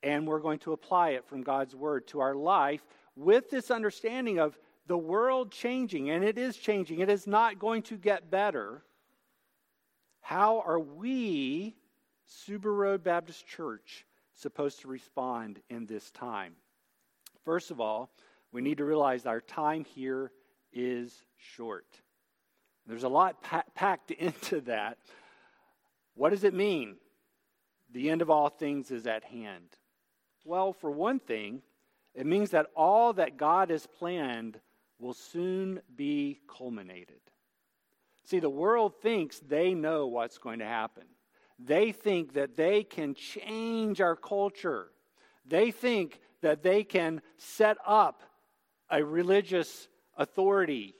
and 0.02 0.26
we're 0.26 0.40
going 0.40 0.58
to 0.60 0.72
apply 0.72 1.10
it 1.10 1.24
from 1.26 1.42
God's 1.42 1.74
word 1.74 2.06
to 2.08 2.20
our 2.20 2.34
life 2.34 2.84
with 3.16 3.50
this 3.50 3.70
understanding 3.70 4.38
of 4.38 4.58
the 4.86 4.98
world 4.98 5.52
changing, 5.52 6.10
and 6.10 6.24
it 6.24 6.38
is 6.38 6.56
changing. 6.56 7.00
It 7.00 7.08
is 7.08 7.26
not 7.26 7.58
going 7.58 7.82
to 7.82 7.96
get 7.96 8.30
better. 8.30 8.82
How 10.20 10.60
are 10.66 10.80
we, 10.80 11.76
Suber 12.28 12.76
Road 12.76 13.04
Baptist 13.04 13.46
Church, 13.46 14.04
supposed 14.34 14.80
to 14.80 14.88
respond 14.88 15.60
in 15.70 15.86
this 15.86 16.10
time? 16.10 16.54
First 17.44 17.70
of 17.70 17.80
all, 17.80 18.10
we 18.50 18.60
need 18.60 18.78
to 18.78 18.84
realize 18.84 19.24
our 19.24 19.40
time 19.40 19.84
here 19.84 20.32
is 20.72 21.24
short. 21.36 22.01
There's 22.86 23.04
a 23.04 23.08
lot 23.08 23.42
pa- 23.42 23.64
packed 23.74 24.10
into 24.10 24.60
that. 24.62 24.98
What 26.14 26.30
does 26.30 26.44
it 26.44 26.54
mean? 26.54 26.96
The 27.92 28.10
end 28.10 28.22
of 28.22 28.30
all 28.30 28.48
things 28.48 28.90
is 28.90 29.06
at 29.06 29.24
hand. 29.24 29.68
Well, 30.44 30.72
for 30.72 30.90
one 30.90 31.20
thing, 31.20 31.62
it 32.14 32.26
means 32.26 32.50
that 32.50 32.66
all 32.76 33.12
that 33.14 33.36
God 33.36 33.70
has 33.70 33.86
planned 33.86 34.58
will 34.98 35.14
soon 35.14 35.80
be 35.94 36.40
culminated. 36.48 37.20
See, 38.24 38.38
the 38.38 38.50
world 38.50 38.94
thinks 39.02 39.40
they 39.40 39.74
know 39.74 40.06
what's 40.06 40.38
going 40.38 40.60
to 40.60 40.64
happen. 40.64 41.04
They 41.58 41.92
think 41.92 42.34
that 42.34 42.56
they 42.56 42.82
can 42.82 43.14
change 43.14 44.00
our 44.00 44.16
culture. 44.16 44.88
They 45.44 45.70
think 45.70 46.20
that 46.40 46.62
they 46.62 46.84
can 46.84 47.20
set 47.36 47.76
up 47.86 48.22
a 48.90 49.04
religious 49.04 49.88
authority 50.16 50.94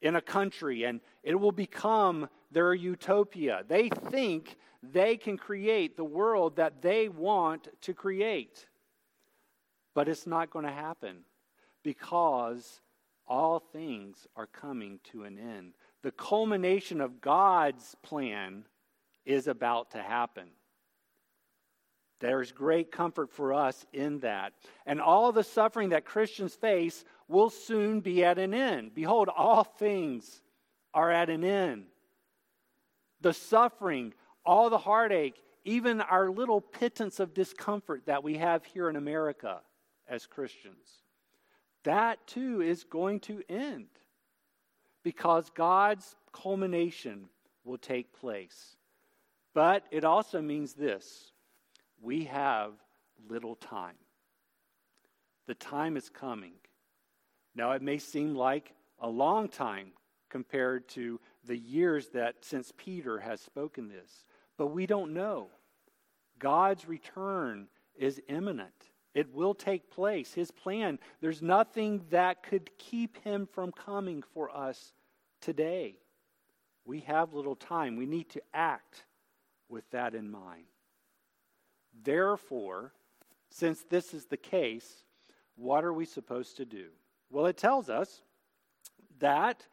in 0.00 0.16
a 0.16 0.20
country 0.20 0.84
and 0.84 1.00
it 1.22 1.38
will 1.38 1.52
become 1.52 2.28
their 2.50 2.74
utopia. 2.74 3.64
They 3.68 3.88
think 3.88 4.56
they 4.82 5.16
can 5.16 5.36
create 5.36 5.96
the 5.96 6.04
world 6.04 6.56
that 6.56 6.82
they 6.82 7.08
want 7.08 7.68
to 7.82 7.94
create. 7.94 8.66
But 9.94 10.08
it's 10.08 10.26
not 10.26 10.50
going 10.50 10.64
to 10.64 10.72
happen 10.72 11.18
because 11.82 12.80
all 13.26 13.60
things 13.60 14.26
are 14.36 14.46
coming 14.46 14.98
to 15.12 15.24
an 15.24 15.38
end 15.38 15.74
the 16.02 16.10
culmination 16.12 17.00
of 17.00 17.20
God's 17.20 17.94
plan 18.02 18.64
is 19.24 19.46
about 19.46 19.90
to 19.92 20.02
happen. 20.02 20.48
There's 22.20 22.52
great 22.52 22.92
comfort 22.92 23.30
for 23.30 23.54
us 23.54 23.86
in 23.92 24.20
that. 24.20 24.52
And 24.86 25.00
all 25.00 25.32
the 25.32 25.44
suffering 25.44 25.90
that 25.90 26.04
Christians 26.04 26.54
face 26.54 27.04
will 27.28 27.50
soon 27.50 28.00
be 28.00 28.24
at 28.24 28.38
an 28.38 28.52
end. 28.52 28.94
Behold, 28.94 29.28
all 29.34 29.64
things 29.64 30.42
are 30.94 31.10
at 31.10 31.30
an 31.30 31.44
end. 31.44 31.84
The 33.20 33.32
suffering, 33.32 34.14
all 34.44 34.70
the 34.70 34.78
heartache, 34.78 35.36
even 35.64 36.00
our 36.00 36.30
little 36.30 36.60
pittance 36.60 37.20
of 37.20 37.34
discomfort 37.34 38.02
that 38.06 38.24
we 38.24 38.38
have 38.38 38.64
here 38.64 38.88
in 38.88 38.96
America 38.96 39.60
as 40.08 40.26
Christians, 40.26 41.02
that 41.84 42.26
too 42.26 42.60
is 42.60 42.84
going 42.84 43.20
to 43.20 43.42
end 43.48 43.86
because 45.02 45.50
God's 45.50 46.16
culmination 46.32 47.26
will 47.64 47.78
take 47.78 48.18
place. 48.18 48.76
But 49.54 49.84
it 49.90 50.04
also 50.04 50.40
means 50.40 50.74
this 50.74 51.32
we 52.00 52.24
have 52.24 52.72
little 53.28 53.56
time. 53.56 53.96
The 55.46 55.54
time 55.54 55.96
is 55.96 56.08
coming. 56.08 56.52
Now, 57.54 57.72
it 57.72 57.82
may 57.82 57.98
seem 57.98 58.34
like 58.34 58.72
a 59.00 59.08
long 59.08 59.48
time 59.48 59.92
compared 60.30 60.88
to 60.88 61.20
the 61.44 61.56
years 61.56 62.08
that 62.10 62.36
since 62.42 62.72
Peter 62.76 63.18
has 63.18 63.40
spoken 63.40 63.88
this, 63.88 64.24
but 64.56 64.68
we 64.68 64.86
don't 64.86 65.12
know. 65.12 65.48
God's 66.38 66.88
return 66.88 67.68
is 67.96 68.20
imminent. 68.28 68.72
It 69.14 69.34
will 69.34 69.54
take 69.54 69.90
place. 69.90 70.32
His 70.32 70.50
plan, 70.50 70.98
there's 71.20 71.42
nothing 71.42 72.02
that 72.10 72.42
could 72.42 72.70
keep 72.78 73.22
him 73.24 73.48
from 73.52 73.72
coming 73.72 74.22
for 74.34 74.56
us 74.56 74.92
today. 75.40 75.96
We 76.84 77.00
have 77.00 77.34
little 77.34 77.56
time. 77.56 77.96
We 77.96 78.06
need 78.06 78.30
to 78.30 78.42
act 78.54 79.04
with 79.68 79.88
that 79.90 80.14
in 80.14 80.30
mind. 80.30 80.64
Therefore, 82.02 82.92
since 83.50 83.84
this 83.90 84.14
is 84.14 84.26
the 84.26 84.36
case, 84.36 85.04
what 85.56 85.84
are 85.84 85.92
we 85.92 86.04
supposed 86.04 86.56
to 86.58 86.64
do? 86.64 86.86
Well, 87.30 87.46
it 87.46 87.56
tells 87.56 87.90
us 87.90 88.22
that 89.18 89.66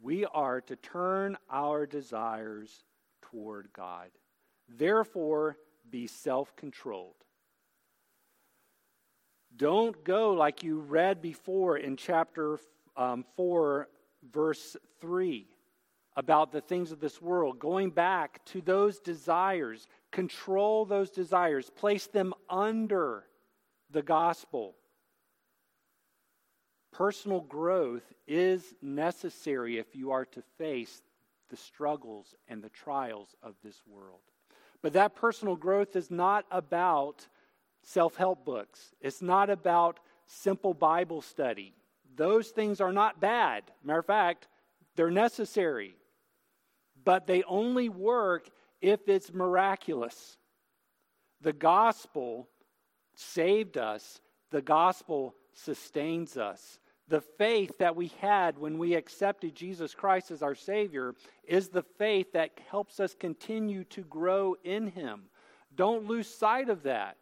we 0.00 0.24
are 0.24 0.60
to 0.62 0.76
turn 0.76 1.36
our 1.50 1.86
desires 1.86 2.84
toward 3.22 3.68
God. 3.72 4.08
Therefore, 4.68 5.56
be 5.90 6.06
self 6.06 6.54
controlled. 6.56 7.14
Don't 9.56 10.04
go 10.04 10.32
like 10.32 10.62
you 10.62 10.80
read 10.80 11.22
before 11.22 11.78
in 11.78 11.96
chapter 11.96 12.58
um, 12.96 13.24
4, 13.36 13.88
verse 14.32 14.76
3 15.00 15.46
about 16.16 16.50
the 16.50 16.62
things 16.62 16.92
of 16.92 17.00
this 17.00 17.20
world, 17.20 17.58
going 17.58 17.90
back 17.90 18.42
to 18.46 18.62
those 18.62 18.98
desires, 18.98 19.86
control 20.10 20.86
those 20.86 21.10
desires, 21.10 21.70
place 21.76 22.06
them 22.06 22.32
under 22.48 23.24
the 23.90 24.02
gospel. 24.02 24.74
Personal 26.96 27.42
growth 27.42 28.10
is 28.26 28.74
necessary 28.80 29.76
if 29.76 29.94
you 29.94 30.12
are 30.12 30.24
to 30.24 30.42
face 30.56 31.02
the 31.50 31.56
struggles 31.56 32.34
and 32.48 32.62
the 32.62 32.70
trials 32.70 33.36
of 33.42 33.54
this 33.62 33.82
world. 33.86 34.20
But 34.80 34.94
that 34.94 35.14
personal 35.14 35.56
growth 35.56 35.94
is 35.94 36.10
not 36.10 36.46
about 36.50 37.26
self 37.82 38.16
help 38.16 38.46
books, 38.46 38.94
it's 39.02 39.20
not 39.20 39.50
about 39.50 40.00
simple 40.24 40.72
Bible 40.72 41.20
study. 41.20 41.74
Those 42.14 42.48
things 42.48 42.80
are 42.80 42.94
not 42.94 43.20
bad. 43.20 43.64
Matter 43.84 43.98
of 43.98 44.06
fact, 44.06 44.48
they're 44.94 45.10
necessary. 45.10 45.96
But 47.04 47.26
they 47.26 47.42
only 47.42 47.90
work 47.90 48.48
if 48.80 49.06
it's 49.06 49.34
miraculous. 49.34 50.38
The 51.42 51.52
gospel 51.52 52.48
saved 53.14 53.76
us, 53.76 54.22
the 54.50 54.62
gospel 54.62 55.34
sustains 55.52 56.38
us. 56.38 56.78
The 57.08 57.20
faith 57.20 57.78
that 57.78 57.94
we 57.94 58.08
had 58.20 58.58
when 58.58 58.78
we 58.78 58.94
accepted 58.94 59.54
Jesus 59.54 59.94
Christ 59.94 60.30
as 60.30 60.42
our 60.42 60.56
Savior 60.56 61.14
is 61.46 61.68
the 61.68 61.82
faith 61.82 62.32
that 62.32 62.58
helps 62.68 62.98
us 62.98 63.14
continue 63.14 63.84
to 63.84 64.02
grow 64.02 64.56
in 64.64 64.88
Him. 64.88 65.22
Don't 65.74 66.06
lose 66.06 66.26
sight 66.26 66.68
of 66.68 66.82
that. 66.82 67.16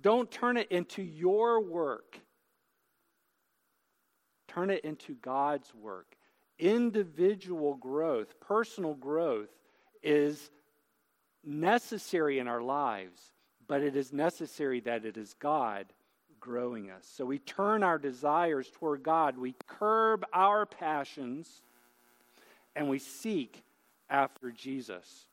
Don't 0.00 0.30
turn 0.30 0.56
it 0.56 0.70
into 0.70 1.02
your 1.02 1.60
work, 1.60 2.20
turn 4.46 4.70
it 4.70 4.84
into 4.84 5.14
God's 5.14 5.74
work. 5.74 6.14
Individual 6.58 7.74
growth, 7.74 8.38
personal 8.40 8.94
growth, 8.94 9.48
is 10.02 10.50
necessary 11.44 12.38
in 12.38 12.48
our 12.48 12.62
lives, 12.62 13.32
but 13.66 13.82
it 13.82 13.96
is 13.96 14.12
necessary 14.12 14.80
that 14.80 15.04
it 15.04 15.16
is 15.16 15.34
God 15.34 15.86
growing 16.46 16.90
us. 16.90 17.04
So 17.12 17.24
we 17.24 17.40
turn 17.40 17.82
our 17.82 17.98
desires 17.98 18.70
toward 18.72 19.02
God, 19.02 19.36
we 19.36 19.56
curb 19.66 20.24
our 20.32 20.64
passions, 20.64 21.62
and 22.76 22.88
we 22.88 23.00
seek 23.00 23.64
after 24.08 24.52
Jesus. 24.52 25.26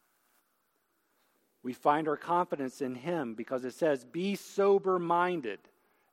We 1.62 1.74
find 1.74 2.08
our 2.08 2.18
confidence 2.18 2.82
in 2.82 2.96
Him 2.96 3.36
because 3.36 3.64
it 3.64 3.76
says, 3.76 4.04
Be 4.04 4.36
sober 4.36 4.98
minded. 4.98 5.60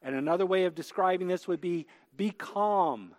And 0.03 0.15
another 0.15 0.47
way 0.47 0.65
of 0.65 0.75
describing 0.75 1.29
this 1.29 1.49
would 1.49 1.63
be, 1.63 1.87
Be 2.15 2.31
calm 2.31 3.15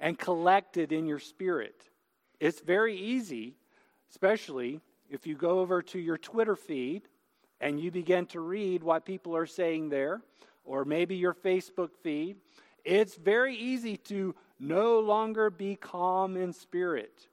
and 0.00 0.18
collected 0.18 0.90
in 0.90 1.06
your 1.06 1.20
spirit. 1.20 1.88
It's 2.40 2.60
very 2.60 2.96
easy, 2.96 3.54
especially 4.10 4.80
if 5.08 5.24
you 5.24 5.36
go 5.36 5.60
over 5.60 5.82
to 5.82 6.00
your 6.00 6.18
Twitter 6.18 6.56
feed 6.56 7.02
and 7.60 7.78
you 7.78 7.92
begin 7.92 8.26
to 8.26 8.40
read 8.40 8.82
what 8.82 9.06
people 9.06 9.36
are 9.36 9.46
saying 9.46 9.88
there 9.88 10.20
or 10.64 10.84
maybe 10.84 11.16
your 11.16 11.34
Facebook 11.34 11.90
feed, 12.02 12.36
it's 12.84 13.14
very 13.14 13.54
easy 13.54 13.96
to 13.96 14.34
no 14.58 15.00
longer 15.00 15.50
be 15.50 15.76
calm 15.76 16.36
in 16.36 16.52
spirit. 16.52 17.28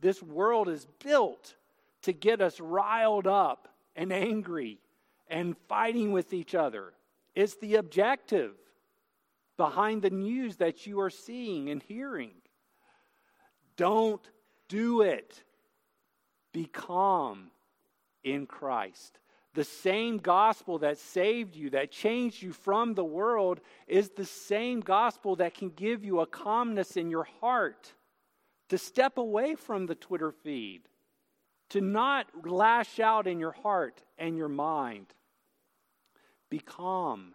This 0.00 0.22
world 0.22 0.68
is 0.68 0.86
built 1.02 1.54
to 2.02 2.12
get 2.12 2.40
us 2.40 2.60
riled 2.60 3.26
up 3.26 3.68
and 3.96 4.12
angry 4.12 4.78
and 5.28 5.56
fighting 5.68 6.12
with 6.12 6.32
each 6.32 6.54
other. 6.54 6.92
It's 7.34 7.56
the 7.56 7.76
objective 7.76 8.52
behind 9.56 10.02
the 10.02 10.10
news 10.10 10.56
that 10.56 10.86
you 10.86 11.00
are 11.00 11.10
seeing 11.10 11.70
and 11.70 11.82
hearing. 11.82 12.32
Don't 13.76 14.22
do 14.68 15.02
it. 15.02 15.42
Be 16.52 16.66
calm 16.66 17.50
in 18.22 18.46
Christ. 18.46 19.18
The 19.54 19.64
same 19.64 20.18
gospel 20.18 20.78
that 20.80 20.98
saved 20.98 21.54
you, 21.54 21.70
that 21.70 21.92
changed 21.92 22.42
you 22.42 22.52
from 22.52 22.94
the 22.94 23.04
world, 23.04 23.60
is 23.86 24.10
the 24.10 24.24
same 24.24 24.80
gospel 24.80 25.36
that 25.36 25.54
can 25.54 25.70
give 25.70 26.04
you 26.04 26.20
a 26.20 26.26
calmness 26.26 26.96
in 26.96 27.08
your 27.08 27.24
heart 27.40 27.92
to 28.68 28.78
step 28.78 29.16
away 29.16 29.54
from 29.54 29.86
the 29.86 29.94
Twitter 29.94 30.32
feed, 30.32 30.82
to 31.70 31.80
not 31.80 32.26
lash 32.44 32.98
out 32.98 33.28
in 33.28 33.38
your 33.38 33.52
heart 33.52 34.02
and 34.18 34.36
your 34.36 34.48
mind. 34.48 35.06
Be 36.50 36.58
calm 36.58 37.34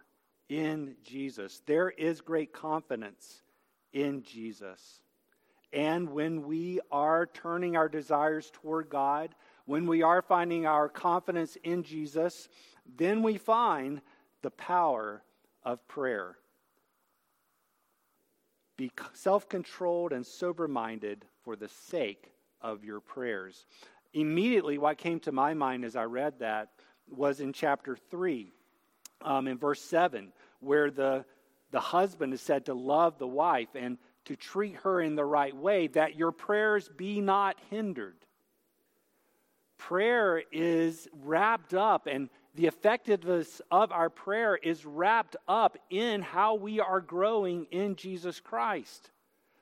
in 0.50 0.96
Jesus. 1.02 1.62
There 1.64 1.88
is 1.88 2.20
great 2.20 2.52
confidence 2.52 3.42
in 3.92 4.22
Jesus. 4.22 5.00
And 5.72 6.10
when 6.10 6.42
we 6.42 6.80
are 6.90 7.26
turning 7.26 7.76
our 7.76 7.88
desires 7.88 8.50
toward 8.52 8.90
God, 8.90 9.34
when 9.70 9.86
we 9.86 10.02
are 10.02 10.20
finding 10.20 10.66
our 10.66 10.88
confidence 10.88 11.56
in 11.62 11.84
Jesus, 11.84 12.48
then 12.96 13.22
we 13.22 13.38
find 13.38 14.00
the 14.42 14.50
power 14.50 15.22
of 15.62 15.86
prayer. 15.86 16.36
Be 18.76 18.90
self 19.12 19.48
controlled 19.48 20.12
and 20.12 20.26
sober 20.26 20.66
minded 20.66 21.24
for 21.44 21.54
the 21.54 21.68
sake 21.68 22.32
of 22.60 22.82
your 22.82 22.98
prayers. 22.98 23.64
Immediately, 24.12 24.76
what 24.78 24.98
came 24.98 25.20
to 25.20 25.30
my 25.30 25.54
mind 25.54 25.84
as 25.84 25.94
I 25.94 26.02
read 26.02 26.40
that 26.40 26.70
was 27.08 27.38
in 27.38 27.52
chapter 27.52 27.96
3, 28.10 28.52
um, 29.22 29.46
in 29.46 29.56
verse 29.56 29.80
7, 29.82 30.32
where 30.58 30.90
the, 30.90 31.24
the 31.70 31.78
husband 31.78 32.34
is 32.34 32.40
said 32.40 32.66
to 32.66 32.74
love 32.74 33.20
the 33.20 33.28
wife 33.28 33.76
and 33.76 33.98
to 34.24 34.34
treat 34.34 34.74
her 34.78 35.00
in 35.00 35.14
the 35.14 35.24
right 35.24 35.54
way, 35.54 35.86
that 35.86 36.16
your 36.16 36.32
prayers 36.32 36.90
be 36.96 37.20
not 37.20 37.56
hindered 37.70 38.16
prayer 39.80 40.42
is 40.52 41.08
wrapped 41.24 41.72
up 41.72 42.06
and 42.06 42.28
the 42.54 42.66
effectiveness 42.66 43.62
of 43.70 43.90
our 43.92 44.10
prayer 44.10 44.54
is 44.56 44.84
wrapped 44.84 45.36
up 45.48 45.78
in 45.88 46.20
how 46.20 46.54
we 46.54 46.80
are 46.80 47.00
growing 47.00 47.66
in 47.70 47.96
Jesus 47.96 48.40
Christ. 48.40 49.10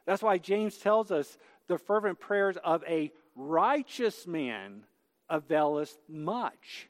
That's 0.06 0.22
why 0.22 0.38
James 0.38 0.76
tells 0.78 1.12
us 1.12 1.38
the 1.68 1.78
fervent 1.78 2.18
prayers 2.18 2.56
of 2.64 2.82
a 2.88 3.12
righteous 3.36 4.26
man 4.26 4.82
availeth 5.30 5.96
much. 6.08 6.88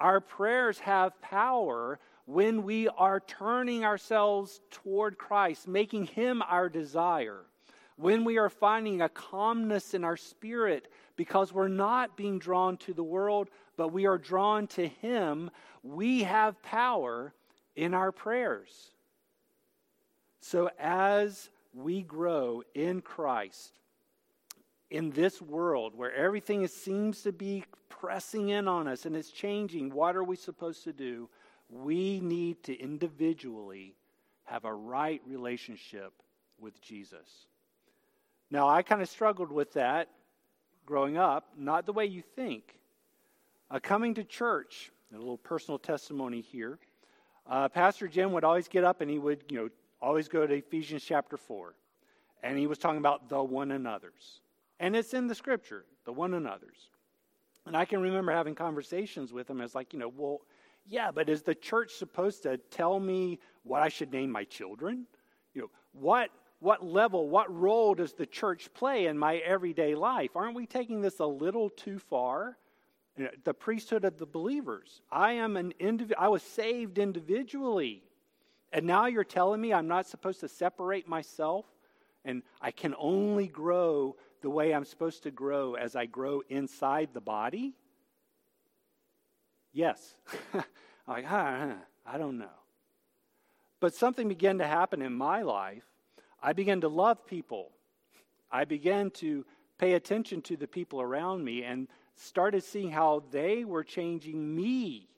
Our 0.00 0.20
prayers 0.20 0.80
have 0.80 1.20
power 1.20 2.00
when 2.24 2.64
we 2.64 2.88
are 2.88 3.20
turning 3.20 3.84
ourselves 3.84 4.60
toward 4.70 5.16
Christ, 5.16 5.68
making 5.68 6.06
Him 6.06 6.42
our 6.42 6.68
desire. 6.68 7.42
When 7.96 8.24
we 8.24 8.38
are 8.38 8.50
finding 8.50 9.00
a 9.00 9.08
calmness 9.08 9.94
in 9.94 10.02
our 10.02 10.16
spirit 10.16 10.88
because 11.16 11.52
we're 11.52 11.68
not 11.68 12.16
being 12.16 12.38
drawn 12.38 12.76
to 12.78 12.92
the 12.92 13.04
world, 13.04 13.48
but 13.76 13.92
we 13.92 14.06
are 14.06 14.18
drawn 14.18 14.66
to 14.68 14.86
Him, 14.86 15.50
we 15.82 16.22
have 16.22 16.62
power 16.62 17.32
in 17.76 17.94
our 17.94 18.12
prayers. 18.12 18.90
So 20.40 20.70
as 20.78 21.50
we 21.74 22.02
grow 22.02 22.62
in 22.74 23.00
Christ, 23.00 23.78
in 24.90 25.10
this 25.10 25.40
world 25.40 25.94
where 25.96 26.14
everything 26.14 26.66
seems 26.66 27.22
to 27.22 27.32
be 27.32 27.64
pressing 27.88 28.50
in 28.50 28.68
on 28.68 28.86
us 28.86 29.06
and 29.06 29.16
it's 29.16 29.30
changing, 29.30 29.90
what 29.90 30.16
are 30.16 30.24
we 30.24 30.36
supposed 30.36 30.84
to 30.84 30.92
do? 30.92 31.28
We 31.70 32.20
need 32.20 32.62
to 32.64 32.78
individually 32.78 33.94
have 34.44 34.64
a 34.64 34.74
right 34.74 35.22
relationship 35.26 36.12
with 36.60 36.80
Jesus. 36.82 37.46
Now, 38.50 38.68
I 38.68 38.82
kind 38.82 39.00
of 39.00 39.08
struggled 39.08 39.50
with 39.50 39.72
that 39.72 40.08
growing 40.86 41.16
up, 41.16 41.48
not 41.56 41.86
the 41.86 41.92
way 41.92 42.06
you 42.06 42.22
think. 42.36 42.78
Uh, 43.70 43.78
coming 43.80 44.14
to 44.14 44.24
church, 44.24 44.90
a 45.14 45.18
little 45.18 45.38
personal 45.38 45.78
testimony 45.78 46.40
here. 46.40 46.78
Uh, 47.46 47.68
Pastor 47.68 48.08
Jim 48.08 48.32
would 48.32 48.44
always 48.44 48.68
get 48.68 48.84
up 48.84 49.00
and 49.00 49.10
he 49.10 49.18
would, 49.18 49.44
you 49.48 49.56
know, 49.58 49.68
always 50.00 50.28
go 50.28 50.46
to 50.46 50.54
Ephesians 50.54 51.04
chapter 51.04 51.36
4. 51.36 51.74
And 52.42 52.58
he 52.58 52.66
was 52.66 52.78
talking 52.78 52.98
about 52.98 53.28
the 53.28 53.42
one 53.42 53.70
another's. 53.70 54.40
And 54.80 54.96
it's 54.96 55.14
in 55.14 55.28
the 55.28 55.34
scripture, 55.34 55.84
the 56.04 56.12
one 56.12 56.34
another's. 56.34 56.90
And 57.66 57.76
I 57.76 57.84
can 57.84 58.00
remember 58.00 58.32
having 58.32 58.54
conversations 58.54 59.32
with 59.32 59.48
him 59.48 59.60
as 59.60 59.74
like, 59.74 59.92
you 59.92 59.98
know, 59.98 60.12
well, 60.14 60.40
yeah, 60.86 61.12
but 61.12 61.28
is 61.28 61.42
the 61.42 61.54
church 61.54 61.92
supposed 61.92 62.42
to 62.42 62.58
tell 62.70 62.98
me 62.98 63.38
what 63.62 63.82
I 63.82 63.88
should 63.88 64.12
name 64.12 64.30
my 64.30 64.44
children? 64.44 65.06
You 65.54 65.62
know, 65.62 65.70
what 65.92 66.30
what 66.62 66.84
level, 66.84 67.28
what 67.28 67.52
role 67.52 67.92
does 67.94 68.12
the 68.12 68.24
church 68.24 68.72
play 68.72 69.06
in 69.06 69.18
my 69.18 69.38
everyday 69.38 69.96
life? 69.96 70.30
Aren't 70.36 70.54
we 70.54 70.64
taking 70.64 71.00
this 71.00 71.18
a 71.18 71.26
little 71.26 71.68
too 71.68 71.98
far? 71.98 72.56
The 73.44 73.52
priesthood 73.52 74.04
of 74.04 74.16
the 74.16 74.26
believers. 74.26 75.02
I 75.10 75.32
am 75.32 75.56
an 75.56 75.74
indiv- 75.80 76.14
I 76.16 76.28
was 76.28 76.42
saved 76.42 76.98
individually. 76.98 78.04
And 78.72 78.86
now 78.86 79.06
you're 79.06 79.24
telling 79.24 79.60
me 79.60 79.74
I'm 79.74 79.88
not 79.88 80.06
supposed 80.06 80.38
to 80.40 80.48
separate 80.48 81.08
myself 81.08 81.66
and 82.24 82.44
I 82.60 82.70
can 82.70 82.94
only 82.96 83.48
grow 83.48 84.14
the 84.40 84.50
way 84.50 84.72
I'm 84.72 84.84
supposed 84.84 85.24
to 85.24 85.32
grow 85.32 85.74
as 85.74 85.96
I 85.96 86.06
grow 86.06 86.42
inside 86.48 87.10
the 87.12 87.20
body? 87.20 87.74
Yes. 89.72 90.14
Like, 91.08 91.24
ah, 91.28 91.74
I 92.06 92.16
don't 92.16 92.38
know. 92.38 92.46
But 93.80 93.92
something 93.92 94.28
began 94.28 94.58
to 94.58 94.66
happen 94.66 95.02
in 95.02 95.12
my 95.12 95.42
life. 95.42 95.82
I 96.42 96.52
began 96.52 96.80
to 96.80 96.88
love 96.88 97.26
people. 97.26 97.70
I 98.50 98.64
began 98.64 99.10
to 99.12 99.46
pay 99.78 99.94
attention 99.94 100.42
to 100.42 100.56
the 100.56 100.66
people 100.66 101.00
around 101.00 101.44
me 101.44 101.62
and 101.62 101.88
started 102.16 102.62
seeing 102.62 102.90
how 102.90 103.22
they 103.30 103.64
were 103.64 103.84
changing 103.84 104.54
me 104.54 105.08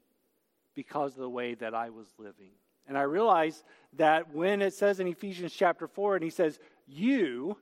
because 0.74 1.12
of 1.12 1.20
the 1.20 1.30
way 1.30 1.54
that 1.54 1.74
I 1.74 1.90
was 1.90 2.06
living. 2.18 2.50
And 2.86 2.98
I 2.98 3.02
realized 3.02 3.64
that 3.94 4.34
when 4.34 4.60
it 4.60 4.74
says 4.74 5.00
in 5.00 5.06
Ephesians 5.06 5.52
chapter 5.52 5.86
4, 5.86 6.16
and 6.16 6.24
he 6.24 6.30
says, 6.30 6.58
You, 6.86 7.56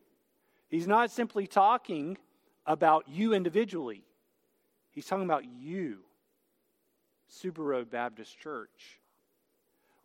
he's 0.69 0.87
not 0.87 1.11
simply 1.11 1.47
talking 1.47 2.19
about 2.67 3.09
you 3.09 3.33
individually, 3.35 4.03
he's 4.91 5.07
talking 5.07 5.25
about 5.25 5.45
you, 5.45 5.99
Suber 7.31 7.59
Road 7.59 7.91
Baptist 7.91 8.39
Church. 8.39 9.01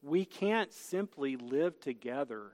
We 0.04 0.26
can't 0.26 0.72
simply 0.72 1.36
live 1.36 1.80
together 1.80 2.52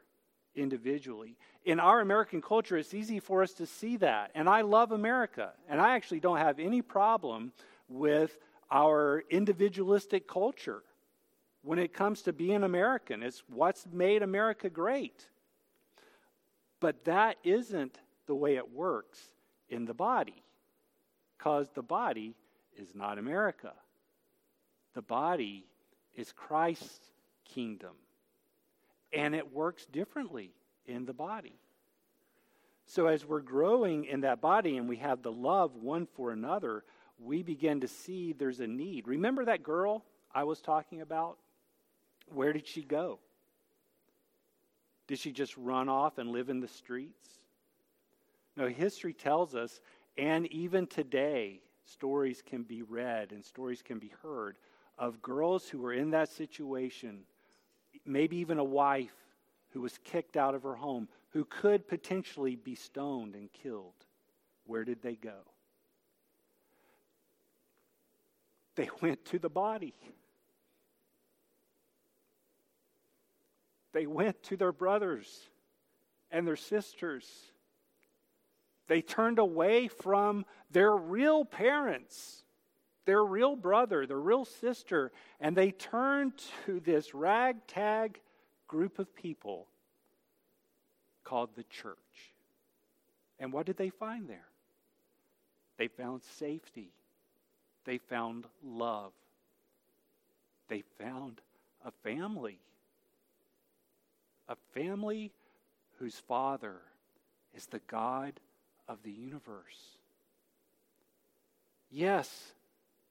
individually. 0.55 1.37
In 1.65 1.79
our 1.79 2.01
American 2.01 2.41
culture, 2.41 2.77
it's 2.77 2.93
easy 2.93 3.19
for 3.19 3.43
us 3.43 3.53
to 3.53 3.65
see 3.65 3.97
that. 3.97 4.31
And 4.35 4.49
I 4.49 4.61
love 4.61 4.91
America. 4.91 5.51
And 5.69 5.79
I 5.79 5.95
actually 5.95 6.19
don't 6.19 6.37
have 6.37 6.59
any 6.59 6.81
problem 6.81 7.53
with 7.87 8.37
our 8.71 9.23
individualistic 9.29 10.27
culture 10.27 10.83
when 11.61 11.79
it 11.79 11.93
comes 11.93 12.23
to 12.23 12.33
being 12.33 12.63
American. 12.63 13.23
It's 13.23 13.43
what's 13.47 13.85
made 13.91 14.21
America 14.21 14.69
great. 14.69 15.27
But 16.79 17.05
that 17.05 17.37
isn't 17.43 17.97
the 18.27 18.35
way 18.35 18.57
it 18.57 18.73
works 18.73 19.19
in 19.69 19.85
the 19.85 19.93
body, 19.93 20.43
because 21.37 21.69
the 21.73 21.81
body 21.81 22.35
is 22.77 22.93
not 22.93 23.17
America. 23.17 23.73
The 24.93 25.01
body 25.01 25.65
is 26.15 26.31
Christ's 26.31 27.11
kingdom, 27.45 27.93
and 29.13 29.35
it 29.35 29.53
works 29.53 29.85
differently 29.85 30.51
in 30.85 31.05
the 31.05 31.13
body. 31.13 31.55
So, 32.85 33.07
as 33.07 33.25
we're 33.25 33.41
growing 33.41 34.05
in 34.05 34.21
that 34.21 34.41
body 34.41 34.77
and 34.77 34.89
we 34.89 34.97
have 34.97 35.21
the 35.21 35.31
love 35.31 35.75
one 35.75 36.05
for 36.05 36.31
another, 36.31 36.83
we 37.17 37.41
begin 37.41 37.81
to 37.81 37.87
see 37.87 38.33
there's 38.33 38.59
a 38.59 38.67
need. 38.67 39.07
Remember 39.07 39.45
that 39.45 39.63
girl 39.63 40.03
I 40.33 40.43
was 40.43 40.59
talking 40.59 41.01
about? 41.01 41.37
Where 42.27 42.51
did 42.51 42.67
she 42.67 42.83
go? 42.83 43.19
Did 45.07 45.19
she 45.19 45.31
just 45.31 45.55
run 45.57 45.89
off 45.89 46.17
and 46.17 46.31
live 46.31 46.49
in 46.49 46.59
the 46.59 46.67
streets? 46.67 47.29
No, 48.55 48.67
history 48.67 49.13
tells 49.13 49.55
us, 49.55 49.79
and 50.17 50.45
even 50.47 50.87
today, 50.87 51.61
stories 51.85 52.41
can 52.45 52.63
be 52.63 52.81
read 52.81 53.31
and 53.31 53.43
stories 53.43 53.81
can 53.81 53.99
be 53.99 54.11
heard 54.21 54.57
of 54.97 55.21
girls 55.21 55.67
who 55.67 55.79
were 55.79 55.93
in 55.93 56.11
that 56.11 56.29
situation, 56.29 57.21
maybe 58.05 58.37
even 58.37 58.59
a 58.59 58.63
wife 58.63 59.15
who 59.71 59.81
was 59.81 59.97
kicked 60.03 60.37
out 60.37 60.55
of 60.55 60.63
her 60.63 60.75
home, 60.75 61.07
who 61.29 61.45
could 61.45 61.87
potentially 61.87 62.55
be 62.55 62.75
stoned 62.75 63.35
and 63.35 63.51
killed. 63.51 63.93
Where 64.65 64.83
did 64.83 65.01
they 65.01 65.15
go? 65.15 65.39
They 68.75 68.89
went 69.01 69.25
to 69.25 69.39
the 69.39 69.49
body. 69.49 69.95
They 73.93 74.07
went 74.07 74.41
to 74.43 74.57
their 74.57 74.71
brothers 74.71 75.49
and 76.31 76.47
their 76.47 76.55
sisters. 76.55 77.29
They 78.87 79.01
turned 79.01 79.39
away 79.39 79.87
from 79.87 80.45
their 80.71 80.95
real 80.95 81.45
parents, 81.45 82.42
their 83.05 83.23
real 83.23 83.55
brother, 83.55 84.05
their 84.05 84.19
real 84.19 84.45
sister, 84.45 85.11
and 85.39 85.55
they 85.55 85.71
turned 85.71 86.33
to 86.65 86.79
this 86.79 87.13
ragtag 87.13 88.19
group 88.67 88.99
of 88.99 89.13
people 89.15 89.67
called 91.23 91.49
the 91.55 91.63
church. 91.63 91.97
And 93.39 93.51
what 93.51 93.65
did 93.65 93.77
they 93.77 93.89
find 93.89 94.27
there? 94.27 94.47
They 95.77 95.87
found 95.87 96.21
safety. 96.37 96.91
They 97.85 97.97
found 97.97 98.45
love. 98.63 99.11
They 100.69 100.83
found 100.97 101.41
a 101.85 101.91
family 102.03 102.59
a 104.47 104.55
family 104.73 105.31
whose 105.99 106.15
father 106.27 106.75
is 107.55 107.65
the 107.67 107.81
God 107.87 108.39
of 108.87 109.01
the 109.03 109.11
universe. 109.11 109.97
Yes, 111.89 112.53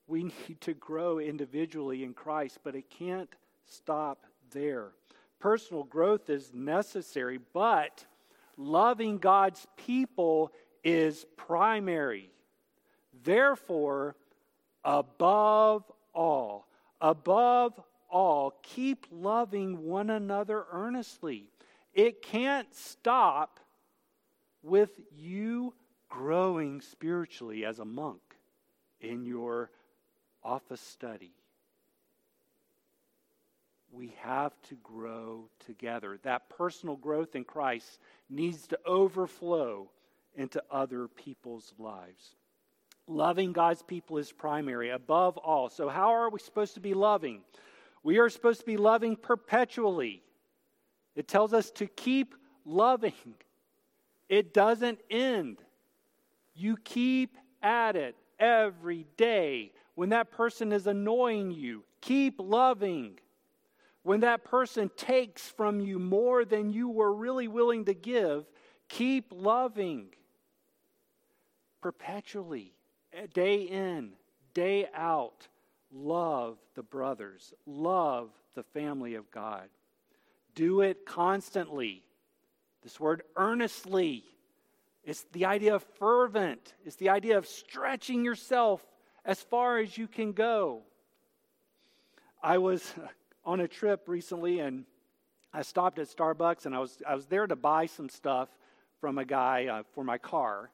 we 0.06 0.24
need 0.48 0.60
to 0.62 0.74
grow 0.74 1.18
individually 1.18 2.04
in 2.04 2.14
Christ, 2.14 2.58
but 2.64 2.74
it 2.74 2.90
can't 2.90 3.30
stop 3.64 4.26
there. 4.50 4.88
Personal 5.38 5.84
growth 5.84 6.30
is 6.30 6.52
necessary, 6.54 7.38
but 7.52 8.04
loving 8.56 9.18
God's 9.18 9.66
people 9.76 10.52
is 10.84 11.26
primary. 11.36 12.30
Therefore, 13.24 14.16
above 14.84 15.84
all, 16.14 16.68
above 17.00 17.80
all, 18.08 18.54
keep 18.62 19.06
loving 19.10 19.84
one 19.84 20.10
another 20.10 20.64
earnestly. 20.70 21.46
It 21.94 22.22
can't 22.22 22.72
stop 22.74 23.60
with 24.62 24.90
you 25.10 25.74
growing 26.08 26.80
spiritually 26.80 27.64
as 27.64 27.78
a 27.78 27.84
monk 27.84 28.20
in 29.00 29.24
your 29.24 29.70
office 30.44 30.80
study. 30.80 31.32
We 33.92 34.14
have 34.20 34.52
to 34.68 34.74
grow 34.82 35.48
together. 35.66 36.18
That 36.22 36.48
personal 36.48 36.96
growth 36.96 37.34
in 37.36 37.44
Christ 37.44 37.98
needs 38.30 38.66
to 38.68 38.78
overflow 38.86 39.90
into 40.34 40.62
other 40.70 41.08
people's 41.08 41.74
lives. 41.78 42.36
Loving 43.06 43.52
God's 43.52 43.82
people 43.82 44.18
is 44.18 44.32
primary, 44.32 44.90
above 44.90 45.36
all. 45.36 45.68
So, 45.68 45.88
how 45.88 46.10
are 46.10 46.30
we 46.30 46.38
supposed 46.38 46.74
to 46.74 46.80
be 46.80 46.94
loving? 46.94 47.42
We 48.02 48.18
are 48.18 48.30
supposed 48.30 48.60
to 48.60 48.66
be 48.66 48.76
loving 48.76 49.16
perpetually. 49.16 50.22
It 51.14 51.28
tells 51.28 51.52
us 51.52 51.70
to 51.72 51.86
keep 51.86 52.34
loving, 52.64 53.34
it 54.28 54.54
doesn't 54.54 55.00
end. 55.10 55.58
You 56.54 56.76
keep 56.76 57.36
at 57.62 57.96
it 57.96 58.14
every 58.38 59.06
day. 59.16 59.72
When 59.94 60.10
that 60.10 60.30
person 60.30 60.72
is 60.72 60.86
annoying 60.86 61.50
you, 61.50 61.84
keep 62.00 62.36
loving. 62.38 63.18
When 64.02 64.20
that 64.20 64.44
person 64.44 64.90
takes 64.96 65.48
from 65.48 65.80
you 65.80 65.98
more 65.98 66.44
than 66.44 66.72
you 66.72 66.88
were 66.88 67.12
really 67.12 67.48
willing 67.48 67.84
to 67.84 67.94
give, 67.94 68.46
keep 68.88 69.26
loving 69.30 70.08
perpetually, 71.80 72.72
day 73.34 73.62
in, 73.62 74.12
day 74.54 74.88
out 74.94 75.48
love 75.92 76.56
the 76.74 76.82
brothers, 76.82 77.52
love 77.66 78.30
the 78.54 78.62
family 78.62 79.14
of 79.14 79.30
God. 79.30 79.68
Do 80.54 80.80
it 80.80 81.06
constantly. 81.06 82.02
This 82.82 82.98
word 82.98 83.22
earnestly. 83.36 84.24
It's 85.04 85.24
the 85.32 85.46
idea 85.46 85.74
of 85.74 85.82
fervent. 85.98 86.74
It's 86.84 86.96
the 86.96 87.10
idea 87.10 87.38
of 87.38 87.46
stretching 87.46 88.24
yourself 88.24 88.84
as 89.24 89.40
far 89.40 89.78
as 89.78 89.96
you 89.96 90.06
can 90.06 90.32
go. 90.32 90.82
I 92.42 92.58
was 92.58 92.92
on 93.44 93.60
a 93.60 93.68
trip 93.68 94.08
recently 94.08 94.60
and 94.60 94.84
I 95.52 95.62
stopped 95.62 95.98
at 95.98 96.08
Starbucks 96.08 96.66
and 96.66 96.74
I 96.74 96.78
was, 96.78 96.98
I 97.06 97.14
was 97.14 97.26
there 97.26 97.46
to 97.46 97.56
buy 97.56 97.86
some 97.86 98.08
stuff 98.08 98.48
from 99.00 99.18
a 99.18 99.24
guy 99.24 99.66
uh, 99.66 99.82
for 99.94 100.04
my 100.04 100.18
car. 100.18 100.70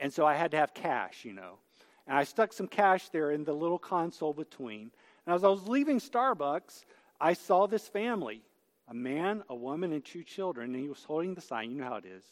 And 0.00 0.12
so 0.12 0.26
I 0.26 0.34
had 0.34 0.50
to 0.52 0.56
have 0.56 0.74
cash, 0.74 1.24
you 1.24 1.32
know. 1.32 1.58
And 2.06 2.16
I 2.16 2.24
stuck 2.24 2.52
some 2.52 2.68
cash 2.68 3.08
there 3.10 3.30
in 3.30 3.44
the 3.44 3.52
little 3.52 3.78
console 3.78 4.32
between. 4.32 4.90
And 5.26 5.34
as 5.34 5.44
I 5.44 5.48
was 5.48 5.66
leaving 5.66 5.98
Starbucks, 5.98 6.84
I 7.20 7.32
saw 7.32 7.66
this 7.66 7.88
family 7.88 8.42
a 8.90 8.94
man, 8.94 9.42
a 9.50 9.54
woman, 9.54 9.92
and 9.92 10.02
two 10.02 10.22
children. 10.22 10.74
And 10.74 10.82
he 10.82 10.88
was 10.88 11.04
holding 11.04 11.34
the 11.34 11.42
sign. 11.42 11.70
You 11.70 11.78
know 11.78 11.84
how 11.84 11.96
it 11.96 12.06
is. 12.06 12.24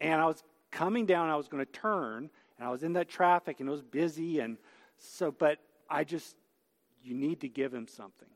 And 0.00 0.20
I 0.20 0.26
was 0.26 0.42
coming 0.70 1.06
down, 1.06 1.28
I 1.28 1.36
was 1.36 1.48
going 1.48 1.64
to 1.64 1.70
turn, 1.70 2.30
and 2.64 2.70
I 2.70 2.72
was 2.72 2.82
in 2.82 2.94
that 2.94 3.10
traffic, 3.10 3.60
and 3.60 3.68
it 3.68 3.72
was 3.72 3.82
busy. 3.82 4.40
And 4.40 4.56
so, 4.96 5.30
but 5.30 5.58
I 5.90 6.02
just, 6.02 6.34
you 7.02 7.14
need 7.14 7.42
to 7.42 7.48
give 7.48 7.74
him 7.74 7.86
something. 7.86 8.28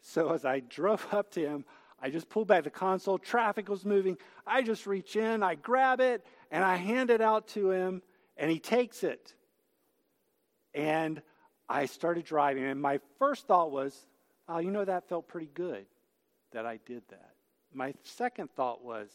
So 0.00 0.32
as 0.32 0.46
I 0.46 0.60
drove 0.60 1.06
up 1.12 1.30
to 1.32 1.40
him, 1.40 1.66
I 2.00 2.08
just 2.08 2.30
pulled 2.30 2.48
back 2.48 2.64
the 2.64 2.70
console. 2.70 3.18
Traffic 3.18 3.68
was 3.68 3.84
moving. 3.84 4.16
I 4.46 4.62
just 4.62 4.86
reach 4.86 5.16
in, 5.16 5.42
I 5.42 5.54
grab 5.54 6.00
it, 6.00 6.24
and 6.50 6.64
I 6.64 6.76
hand 6.76 7.10
it 7.10 7.20
out 7.20 7.48
to 7.48 7.70
him, 7.70 8.00
and 8.38 8.50
he 8.50 8.58
takes 8.58 9.04
it. 9.04 9.34
And 10.72 11.20
I 11.68 11.84
started 11.84 12.24
driving, 12.24 12.64
and 12.64 12.80
my 12.80 13.00
first 13.18 13.46
thought 13.46 13.70
was, 13.70 14.06
oh, 14.48 14.60
you 14.60 14.70
know, 14.70 14.86
that 14.86 15.10
felt 15.10 15.28
pretty 15.28 15.50
good 15.52 15.84
that 16.52 16.64
I 16.64 16.78
did 16.86 17.02
that. 17.10 17.32
My 17.74 17.92
second 18.02 18.48
thought 18.56 18.82
was, 18.82 19.10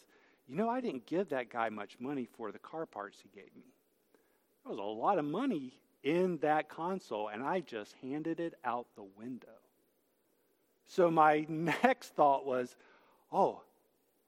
you 0.47 0.55
know, 0.55 0.69
I 0.69 0.79
didn't 0.79 1.07
give 1.07 1.29
that 1.29 1.49
guy 1.49 1.69
much 1.69 1.97
money 1.99 2.27
for 2.37 2.51
the 2.51 2.59
car 2.59 2.85
parts 2.85 3.17
he 3.23 3.29
gave 3.33 3.49
me. 3.55 3.63
There 4.65 4.71
was 4.73 4.79
a 4.79 4.83
lot 4.83 5.19
of 5.19 5.25
money 5.25 5.73
in 6.03 6.37
that 6.37 6.69
console, 6.69 7.27
and 7.27 7.43
I 7.43 7.59
just 7.59 7.93
handed 8.01 8.39
it 8.39 8.55
out 8.63 8.87
the 8.95 9.05
window. 9.17 9.47
So 10.87 11.11
my 11.11 11.45
next 11.49 12.15
thought 12.15 12.45
was, 12.45 12.75
oh, 13.31 13.61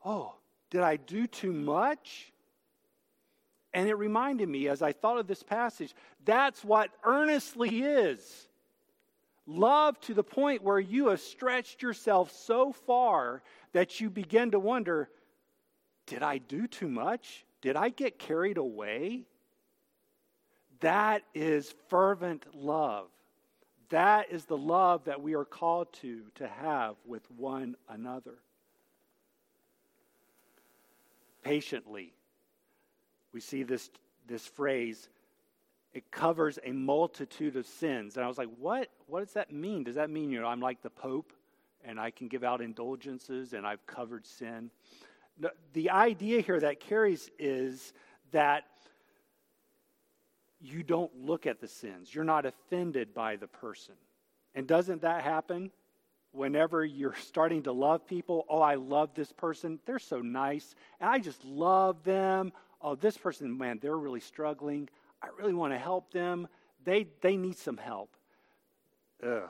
oh, 0.06 0.36
did 0.69 0.82
I 0.82 0.97
do 0.97 1.26
too 1.26 1.52
much? 1.52 2.32
And 3.73 3.89
it 3.89 3.95
reminded 3.95 4.47
me 4.47 4.67
as 4.67 4.82
I 4.82 4.91
thought 4.91 5.17
of 5.17 5.28
this 5.28 5.43
passage, 5.43 5.95
that's 6.23 6.63
what 6.63 6.89
earnestly 7.04 7.82
is. 7.82 8.47
Love 9.47 10.00
to 10.02 10.13
the 10.13 10.23
point 10.23 10.62
where 10.62 10.80
you 10.80 11.08
have 11.08 11.21
stretched 11.21 11.82
yourself 11.82 12.32
so 12.32 12.73
far 12.73 13.41
that 13.73 14.00
you 14.00 14.10
begin 14.10 14.52
to 14.52 14.60
wonder 14.60 15.10
did 16.06 16.23
I 16.23 16.38
do 16.38 16.67
too 16.67 16.88
much? 16.88 17.45
Did 17.62 17.76
I 17.76 17.89
get 17.89 18.17
carried 18.17 18.58
away? 18.58 19.26
That 20.81 21.23
is 21.33 21.73
fervent 21.89 22.45
love. 22.55 23.07
That 23.89 24.31
is 24.31 24.45
the 24.45 24.57
love 24.57 25.05
that 25.05 25.21
we 25.21 25.33
are 25.33 25.45
called 25.45 25.91
to 26.01 26.23
to 26.35 26.47
have 26.47 26.95
with 27.05 27.29
one 27.31 27.75
another. 27.89 28.35
Patiently, 31.41 32.13
we 33.31 33.39
see 33.39 33.63
this, 33.63 33.89
this 34.27 34.45
phrase, 34.45 35.09
it 35.93 36.11
covers 36.11 36.59
a 36.63 36.71
multitude 36.71 37.55
of 37.55 37.65
sins. 37.65 38.17
And 38.17 38.25
I 38.25 38.27
was 38.27 38.37
like, 38.37 38.49
what, 38.59 38.89
what 39.07 39.23
does 39.23 39.33
that 39.33 39.51
mean? 39.51 39.83
Does 39.83 39.95
that 39.95 40.09
mean, 40.09 40.29
you 40.29 40.41
know, 40.41 40.47
I'm 40.47 40.59
like 40.59 40.81
the 40.81 40.89
Pope 40.89 41.31
and 41.85 41.99
I 41.99 42.11
can 42.11 42.27
give 42.27 42.43
out 42.43 42.61
indulgences 42.61 43.53
and 43.53 43.65
I've 43.65 43.85
covered 43.87 44.25
sin? 44.25 44.69
The, 45.39 45.53
the 45.73 45.91
idea 45.91 46.41
here 46.41 46.59
that 46.59 46.79
carries 46.81 47.31
is 47.39 47.93
that 48.31 48.65
you 50.60 50.84
don't 50.84 51.12
look 51.26 51.46
at 51.46 51.60
the 51.60 51.67
sins. 51.67 52.13
You're 52.13 52.24
not 52.24 52.46
offended 52.46 53.13
by 53.13 53.36
the 53.36 53.48
person. 53.48 53.96
And 54.56 54.67
doesn't 54.67 55.02
that 55.02 55.24
happen 55.24 55.72
whenever 56.32 56.84
you're 56.84 57.15
starting 57.15 57.63
to 57.63 57.72
love 57.72 58.08
people? 58.08 58.46
Oh, 58.50 58.62
I 58.62 58.76
love 58.76 59.12
this 59.13 59.32
person. 59.32 59.80
They're 59.86 60.00
so 60.00 60.22
nice. 60.22 60.76
And 61.00 61.10
I 61.10 61.20
just 61.20 61.43
love 61.46 62.04
them 62.04 62.52
oh, 62.82 62.96
this 62.96 63.17
person, 63.17 63.58
man, 63.58 63.80
they're 63.82 63.98
really 63.98 64.20
struggling. 64.20 64.89
I 65.22 65.28
really 65.38 65.54
want 65.54 65.74
to 65.74 65.80
help 65.80 66.12
them. 66.12 66.48
They, 66.86 67.08
they 67.22 67.38
need 67.38 67.58
some 67.58 67.78
help. 67.78 68.10
Ugh. 69.26 69.50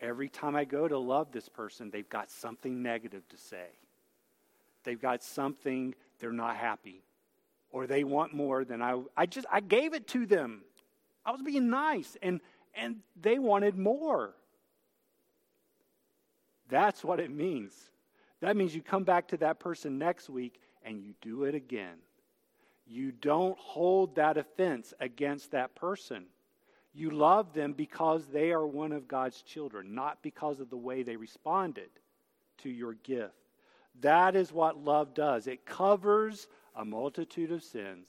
Every 0.00 0.28
time 0.28 0.54
I 0.54 0.64
go 0.64 0.86
to 0.86 0.98
love 0.98 1.32
this 1.32 1.48
person, 1.48 1.90
they've 1.90 2.08
got 2.08 2.30
something 2.30 2.82
negative 2.82 3.26
to 3.30 3.36
say. 3.38 3.66
They've 4.84 5.00
got 5.00 5.22
something 5.22 5.94
they're 6.20 6.32
not 6.32 6.56
happy. 6.56 7.02
Or 7.76 7.86
they 7.86 8.04
want 8.04 8.32
more 8.32 8.64
than 8.64 8.80
I 8.80 9.02
I 9.14 9.26
just 9.26 9.46
I 9.52 9.60
gave 9.60 9.92
it 9.92 10.06
to 10.08 10.24
them. 10.24 10.62
I 11.26 11.30
was 11.30 11.42
being 11.42 11.68
nice 11.68 12.16
and 12.22 12.40
and 12.74 13.00
they 13.20 13.38
wanted 13.38 13.76
more. 13.76 14.32
That's 16.70 17.04
what 17.04 17.20
it 17.20 17.30
means. 17.30 17.74
That 18.40 18.56
means 18.56 18.74
you 18.74 18.80
come 18.80 19.04
back 19.04 19.28
to 19.28 19.36
that 19.36 19.60
person 19.60 19.98
next 19.98 20.30
week 20.30 20.58
and 20.86 21.02
you 21.02 21.12
do 21.20 21.44
it 21.44 21.54
again. 21.54 21.98
You 22.86 23.12
don't 23.12 23.58
hold 23.58 24.14
that 24.14 24.38
offense 24.38 24.94
against 24.98 25.50
that 25.50 25.74
person. 25.74 26.24
You 26.94 27.10
love 27.10 27.52
them 27.52 27.74
because 27.74 28.24
they 28.28 28.52
are 28.52 28.66
one 28.66 28.92
of 28.92 29.06
God's 29.06 29.42
children, 29.42 29.94
not 29.94 30.22
because 30.22 30.60
of 30.60 30.70
the 30.70 30.78
way 30.78 31.02
they 31.02 31.16
responded 31.16 31.90
to 32.62 32.70
your 32.70 32.94
gift. 32.94 33.34
That 34.00 34.34
is 34.34 34.50
what 34.50 34.82
love 34.82 35.12
does. 35.12 35.46
It 35.46 35.66
covers 35.66 36.48
a 36.76 36.84
multitude 36.84 37.50
of 37.50 37.62
sins. 37.62 38.08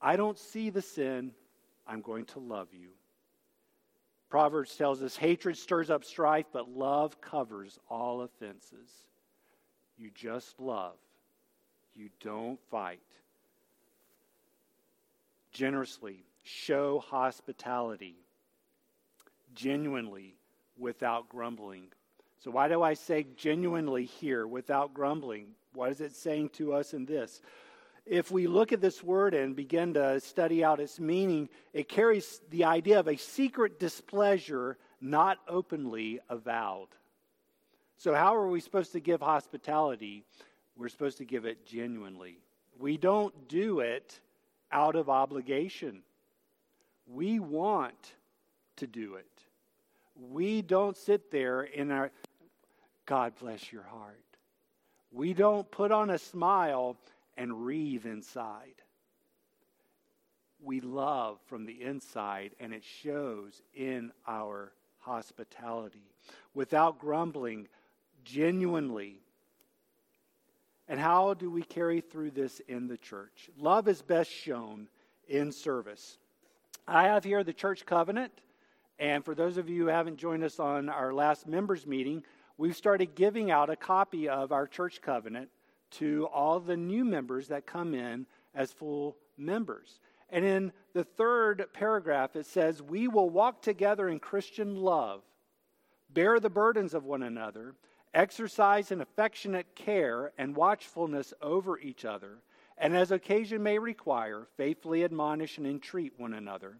I 0.00 0.16
don't 0.16 0.38
see 0.38 0.70
the 0.70 0.82
sin, 0.82 1.32
I'm 1.86 2.00
going 2.00 2.24
to 2.26 2.38
love 2.40 2.68
you. 2.72 2.88
Proverbs 4.30 4.74
tells 4.76 5.02
us 5.02 5.16
hatred 5.16 5.56
stirs 5.56 5.90
up 5.90 6.04
strife, 6.04 6.46
but 6.52 6.70
love 6.70 7.20
covers 7.20 7.78
all 7.88 8.22
offenses. 8.22 8.90
You 9.98 10.10
just 10.14 10.58
love 10.58 10.96
you 11.94 12.08
don't 12.20 12.58
fight. 12.70 13.00
Generously 15.52 16.24
show 16.42 17.00
hospitality, 17.00 18.16
genuinely 19.54 20.34
without 20.78 21.28
grumbling. 21.28 21.88
So, 22.38 22.50
why 22.50 22.68
do 22.68 22.82
I 22.82 22.94
say 22.94 23.26
genuinely 23.36 24.04
here 24.06 24.46
without 24.46 24.94
grumbling? 24.94 25.48
What 25.74 25.90
is 25.90 26.00
it 26.00 26.14
saying 26.14 26.50
to 26.50 26.72
us 26.72 26.94
in 26.94 27.04
this? 27.04 27.42
If 28.10 28.32
we 28.32 28.48
look 28.48 28.72
at 28.72 28.80
this 28.80 29.04
word 29.04 29.34
and 29.34 29.54
begin 29.54 29.94
to 29.94 30.18
study 30.18 30.64
out 30.64 30.80
its 30.80 30.98
meaning, 30.98 31.48
it 31.72 31.88
carries 31.88 32.40
the 32.50 32.64
idea 32.64 32.98
of 32.98 33.06
a 33.06 33.16
secret 33.16 33.78
displeasure 33.78 34.76
not 35.00 35.38
openly 35.46 36.18
avowed. 36.28 36.88
So, 37.98 38.12
how 38.12 38.34
are 38.34 38.48
we 38.48 38.58
supposed 38.58 38.90
to 38.92 39.00
give 39.00 39.20
hospitality? 39.20 40.24
We're 40.76 40.88
supposed 40.88 41.18
to 41.18 41.24
give 41.24 41.44
it 41.44 41.64
genuinely. 41.64 42.40
We 42.80 42.96
don't 42.96 43.46
do 43.46 43.78
it 43.78 44.18
out 44.72 44.96
of 44.96 45.08
obligation. 45.08 46.02
We 47.06 47.38
want 47.38 48.14
to 48.78 48.88
do 48.88 49.14
it. 49.14 49.44
We 50.16 50.62
don't 50.62 50.96
sit 50.96 51.30
there 51.30 51.62
in 51.62 51.92
our, 51.92 52.10
God 53.06 53.34
bless 53.40 53.72
your 53.72 53.84
heart. 53.84 54.24
We 55.12 55.32
don't 55.32 55.70
put 55.70 55.92
on 55.92 56.10
a 56.10 56.18
smile 56.18 56.96
and 57.40 57.64
wreathe 57.64 58.04
inside. 58.04 58.82
We 60.62 60.82
love 60.82 61.38
from 61.46 61.64
the 61.64 61.82
inside, 61.82 62.50
and 62.60 62.74
it 62.74 62.84
shows 62.84 63.62
in 63.74 64.12
our 64.28 64.72
hospitality. 64.98 66.04
Without 66.52 66.98
grumbling, 66.98 67.66
genuinely, 68.24 69.22
and 70.86 71.00
how 71.00 71.32
do 71.32 71.50
we 71.50 71.62
carry 71.62 72.02
through 72.02 72.32
this 72.32 72.60
in 72.68 72.88
the 72.88 72.98
church? 72.98 73.48
Love 73.56 73.88
is 73.88 74.02
best 74.02 74.30
shown 74.30 74.88
in 75.26 75.50
service. 75.50 76.18
I 76.86 77.04
have 77.04 77.24
here 77.24 77.42
the 77.42 77.54
church 77.54 77.86
covenant. 77.86 78.32
And 78.98 79.24
for 79.24 79.34
those 79.34 79.56
of 79.56 79.70
you 79.70 79.84
who 79.84 79.88
haven't 79.88 80.18
joined 80.18 80.44
us 80.44 80.60
on 80.60 80.90
our 80.90 81.14
last 81.14 81.46
members 81.46 81.86
meeting, 81.86 82.22
we've 82.58 82.76
started 82.76 83.14
giving 83.14 83.50
out 83.50 83.70
a 83.70 83.76
copy 83.76 84.28
of 84.28 84.52
our 84.52 84.66
church 84.66 85.00
covenant 85.00 85.48
to 85.92 86.28
all 86.32 86.60
the 86.60 86.76
new 86.76 87.04
members 87.04 87.48
that 87.48 87.66
come 87.66 87.94
in 87.94 88.26
as 88.54 88.72
full 88.72 89.16
members. 89.36 90.00
And 90.30 90.44
in 90.44 90.72
the 90.92 91.04
third 91.04 91.66
paragraph, 91.72 92.36
it 92.36 92.46
says, 92.46 92.82
We 92.82 93.08
will 93.08 93.30
walk 93.30 93.62
together 93.62 94.08
in 94.08 94.20
Christian 94.20 94.76
love, 94.76 95.22
bear 96.08 96.38
the 96.38 96.50
burdens 96.50 96.94
of 96.94 97.04
one 97.04 97.22
another, 97.22 97.74
exercise 98.14 98.90
an 98.90 99.00
affectionate 99.00 99.74
care 99.74 100.32
and 100.38 100.56
watchfulness 100.56 101.34
over 101.42 101.78
each 101.78 102.04
other, 102.04 102.38
and 102.78 102.96
as 102.96 103.10
occasion 103.10 103.62
may 103.62 103.78
require, 103.78 104.46
faithfully 104.56 105.04
admonish 105.04 105.58
and 105.58 105.66
entreat 105.66 106.12
one 106.16 106.34
another. 106.34 106.78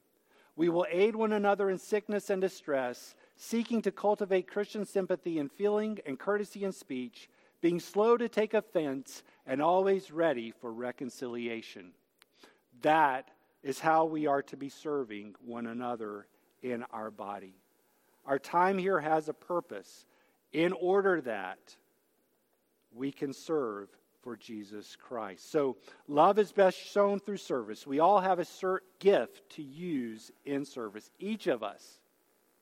We 0.56 0.68
will 0.68 0.86
aid 0.90 1.16
one 1.16 1.32
another 1.32 1.70
in 1.70 1.78
sickness 1.78 2.30
and 2.30 2.40
distress, 2.40 3.14
seeking 3.36 3.82
to 3.82 3.92
cultivate 3.92 4.46
Christian 4.46 4.84
sympathy 4.84 5.38
in 5.38 5.48
feeling 5.48 5.98
and 6.06 6.18
courtesy 6.18 6.64
in 6.64 6.72
speech, 6.72 7.28
being 7.60 7.80
slow 7.80 8.16
to 8.16 8.28
take 8.28 8.54
offense, 8.54 9.22
and 9.46 9.60
always 9.60 10.10
ready 10.10 10.50
for 10.50 10.72
reconciliation. 10.72 11.92
That 12.82 13.30
is 13.62 13.78
how 13.78 14.06
we 14.06 14.26
are 14.26 14.42
to 14.42 14.56
be 14.56 14.68
serving 14.68 15.34
one 15.44 15.66
another 15.66 16.26
in 16.62 16.84
our 16.90 17.10
body. 17.10 17.54
Our 18.24 18.38
time 18.38 18.78
here 18.78 19.00
has 19.00 19.28
a 19.28 19.34
purpose 19.34 20.06
in 20.52 20.72
order 20.72 21.20
that 21.22 21.76
we 22.92 23.12
can 23.12 23.32
serve 23.32 23.88
for 24.22 24.36
Jesus 24.36 24.96
Christ. 24.96 25.50
So, 25.50 25.76
love 26.06 26.38
is 26.38 26.52
best 26.52 26.78
shown 26.78 27.20
through 27.20 27.38
service. 27.38 27.86
We 27.86 28.00
all 28.00 28.20
have 28.20 28.38
a 28.38 28.44
cert- 28.44 28.80
gift 28.98 29.48
to 29.50 29.62
use 29.62 30.30
in 30.44 30.64
service. 30.64 31.10
Each 31.18 31.46
of 31.46 31.62
us, 31.62 31.99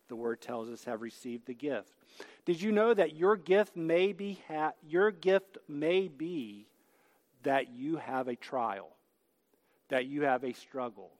the 0.09 0.16
word 0.16 0.40
tells 0.40 0.68
us, 0.68 0.85
have 0.85 1.03
received 1.03 1.47
the 1.47 1.55
gift. 1.55 1.92
Did 2.44 2.61
you 2.61 2.73
know 2.73 2.94
that 2.94 3.14
your 3.14 3.37
gift 3.37 3.77
may 3.77 4.12
be 4.12 4.40
ha- 4.49 4.73
your 4.87 5.11
gift 5.11 5.59
may 5.68 6.09
be 6.09 6.66
that 7.42 7.71
you 7.71 7.97
have 7.97 8.29
a 8.29 8.37
trial, 8.37 8.90
that 9.88 10.07
you 10.07 10.23
have 10.23 10.44
a 10.44 10.53
struggle. 10.53 11.11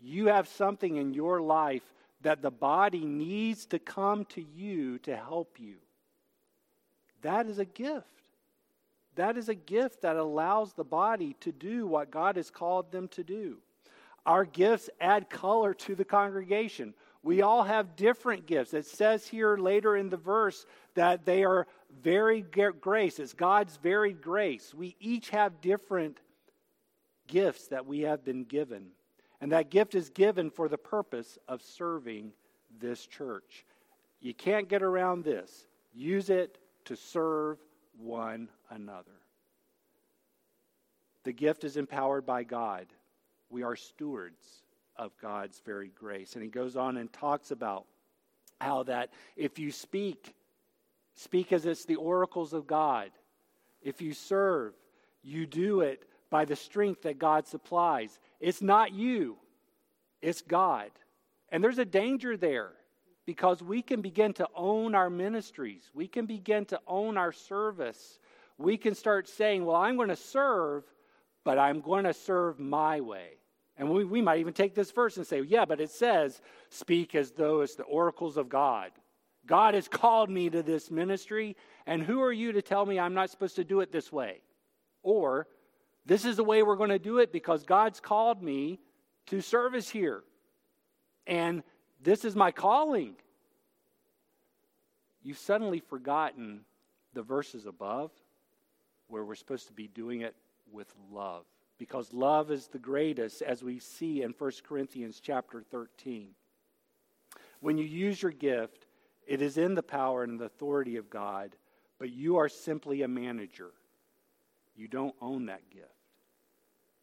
You 0.00 0.26
have 0.26 0.48
something 0.48 0.96
in 0.96 1.14
your 1.14 1.40
life 1.40 1.82
that 2.22 2.42
the 2.42 2.50
body 2.50 3.04
needs 3.04 3.66
to 3.66 3.78
come 3.78 4.24
to 4.26 4.42
you 4.42 4.98
to 5.00 5.16
help 5.16 5.58
you. 5.58 5.76
That 7.22 7.46
is 7.46 7.58
a 7.58 7.64
gift. 7.64 8.06
That 9.16 9.36
is 9.36 9.48
a 9.48 9.54
gift 9.54 10.02
that 10.02 10.16
allows 10.16 10.72
the 10.72 10.84
body 10.84 11.36
to 11.40 11.52
do 11.52 11.86
what 11.86 12.10
God 12.10 12.36
has 12.36 12.50
called 12.50 12.90
them 12.90 13.08
to 13.08 13.22
do. 13.22 13.58
Our 14.24 14.44
gifts 14.44 14.88
add 15.00 15.28
color 15.28 15.74
to 15.74 15.94
the 15.94 16.04
congregation. 16.04 16.94
We 17.22 17.42
all 17.42 17.62
have 17.62 17.94
different 17.94 18.46
gifts. 18.46 18.74
It 18.74 18.86
says 18.86 19.26
here 19.26 19.56
later 19.56 19.96
in 19.96 20.10
the 20.10 20.16
verse 20.16 20.66
that 20.94 21.24
they 21.24 21.44
are 21.44 21.68
varied 22.02 22.46
grace. 22.80 23.18
It's 23.18 23.32
God's 23.32 23.76
varied 23.76 24.20
grace. 24.20 24.74
We 24.74 24.96
each 24.98 25.30
have 25.30 25.60
different 25.60 26.18
gifts 27.28 27.68
that 27.68 27.86
we 27.86 28.00
have 28.00 28.24
been 28.24 28.44
given. 28.44 28.88
And 29.40 29.52
that 29.52 29.70
gift 29.70 29.94
is 29.94 30.10
given 30.10 30.50
for 30.50 30.68
the 30.68 30.78
purpose 30.78 31.38
of 31.46 31.62
serving 31.62 32.32
this 32.80 33.06
church. 33.06 33.64
You 34.20 34.34
can't 34.34 34.68
get 34.68 34.82
around 34.82 35.24
this. 35.24 35.66
Use 35.94 36.28
it 36.28 36.58
to 36.86 36.96
serve 36.96 37.58
one 37.98 38.48
another. 38.70 39.10
The 41.24 41.32
gift 41.32 41.62
is 41.62 41.76
empowered 41.76 42.26
by 42.26 42.42
God. 42.42 42.86
We 43.48 43.62
are 43.62 43.76
stewards 43.76 44.62
of 44.96 45.12
God's 45.20 45.60
very 45.64 45.88
grace. 45.88 46.34
And 46.34 46.42
he 46.42 46.50
goes 46.50 46.76
on 46.76 46.96
and 46.96 47.12
talks 47.12 47.50
about 47.50 47.86
how 48.60 48.84
that 48.84 49.10
if 49.36 49.58
you 49.58 49.72
speak, 49.72 50.34
speak 51.14 51.52
as 51.52 51.66
it's 51.66 51.84
the 51.84 51.96
oracles 51.96 52.52
of 52.52 52.66
God. 52.66 53.10
If 53.82 54.00
you 54.00 54.14
serve, 54.14 54.74
you 55.22 55.46
do 55.46 55.80
it 55.80 56.04
by 56.30 56.44
the 56.44 56.56
strength 56.56 57.02
that 57.02 57.18
God 57.18 57.46
supplies. 57.46 58.18
It's 58.40 58.62
not 58.62 58.92
you, 58.92 59.36
it's 60.20 60.42
God. 60.42 60.90
And 61.50 61.62
there's 61.62 61.78
a 61.78 61.84
danger 61.84 62.36
there 62.36 62.72
because 63.26 63.62
we 63.62 63.82
can 63.82 64.00
begin 64.00 64.32
to 64.34 64.48
own 64.54 64.94
our 64.94 65.10
ministries. 65.10 65.90
We 65.94 66.08
can 66.08 66.26
begin 66.26 66.64
to 66.66 66.80
own 66.86 67.16
our 67.16 67.32
service. 67.32 68.18
We 68.58 68.76
can 68.76 68.94
start 68.94 69.28
saying, 69.28 69.64
Well, 69.64 69.76
I'm 69.76 69.96
going 69.96 70.08
to 70.08 70.16
serve, 70.16 70.84
but 71.44 71.58
I'm 71.58 71.80
going 71.80 72.04
to 72.04 72.14
serve 72.14 72.58
my 72.58 73.00
way. 73.00 73.41
And 73.78 73.90
we, 73.90 74.04
we 74.04 74.20
might 74.20 74.40
even 74.40 74.52
take 74.52 74.74
this 74.74 74.90
verse 74.90 75.16
and 75.16 75.26
say, 75.26 75.40
Yeah, 75.42 75.64
but 75.64 75.80
it 75.80 75.90
says, 75.90 76.40
Speak 76.68 77.14
as 77.14 77.30
though 77.32 77.62
it's 77.62 77.74
the 77.74 77.84
oracles 77.84 78.36
of 78.36 78.48
God. 78.48 78.90
God 79.46 79.74
has 79.74 79.88
called 79.88 80.30
me 80.30 80.50
to 80.50 80.62
this 80.62 80.90
ministry, 80.90 81.56
and 81.86 82.02
who 82.02 82.22
are 82.22 82.32
you 82.32 82.52
to 82.52 82.62
tell 82.62 82.86
me 82.86 82.98
I'm 82.98 83.14
not 83.14 83.30
supposed 83.30 83.56
to 83.56 83.64
do 83.64 83.80
it 83.80 83.90
this 83.90 84.12
way? 84.12 84.40
Or, 85.02 85.48
this 86.06 86.24
is 86.24 86.36
the 86.36 86.44
way 86.44 86.62
we're 86.62 86.76
going 86.76 86.90
to 86.90 86.98
do 86.98 87.18
it 87.18 87.32
because 87.32 87.64
God's 87.64 87.98
called 87.98 88.42
me 88.42 88.78
to 89.26 89.40
service 89.40 89.88
here. 89.88 90.22
And 91.26 91.62
this 92.02 92.24
is 92.24 92.36
my 92.36 92.50
calling. 92.50 93.14
You've 95.22 95.38
suddenly 95.38 95.80
forgotten 95.80 96.60
the 97.14 97.22
verses 97.22 97.66
above 97.66 98.10
where 99.08 99.24
we're 99.24 99.34
supposed 99.34 99.68
to 99.68 99.72
be 99.72 99.88
doing 99.88 100.22
it 100.22 100.34
with 100.72 100.92
love 101.12 101.44
because 101.78 102.12
love 102.12 102.50
is 102.50 102.68
the 102.68 102.78
greatest 102.78 103.42
as 103.42 103.62
we 103.62 103.78
see 103.78 104.22
in 104.22 104.34
1 104.36 104.52
Corinthians 104.66 105.20
chapter 105.20 105.62
13. 105.62 106.28
When 107.60 107.78
you 107.78 107.84
use 107.84 108.22
your 108.22 108.32
gift, 108.32 108.86
it 109.26 109.40
is 109.40 109.56
in 109.56 109.74
the 109.74 109.82
power 109.82 110.24
and 110.24 110.38
the 110.38 110.44
authority 110.44 110.96
of 110.96 111.10
God, 111.10 111.56
but 111.98 112.10
you 112.10 112.36
are 112.36 112.48
simply 112.48 113.02
a 113.02 113.08
manager. 113.08 113.70
You 114.74 114.88
don't 114.88 115.14
own 115.20 115.46
that 115.46 115.70
gift. 115.70 115.86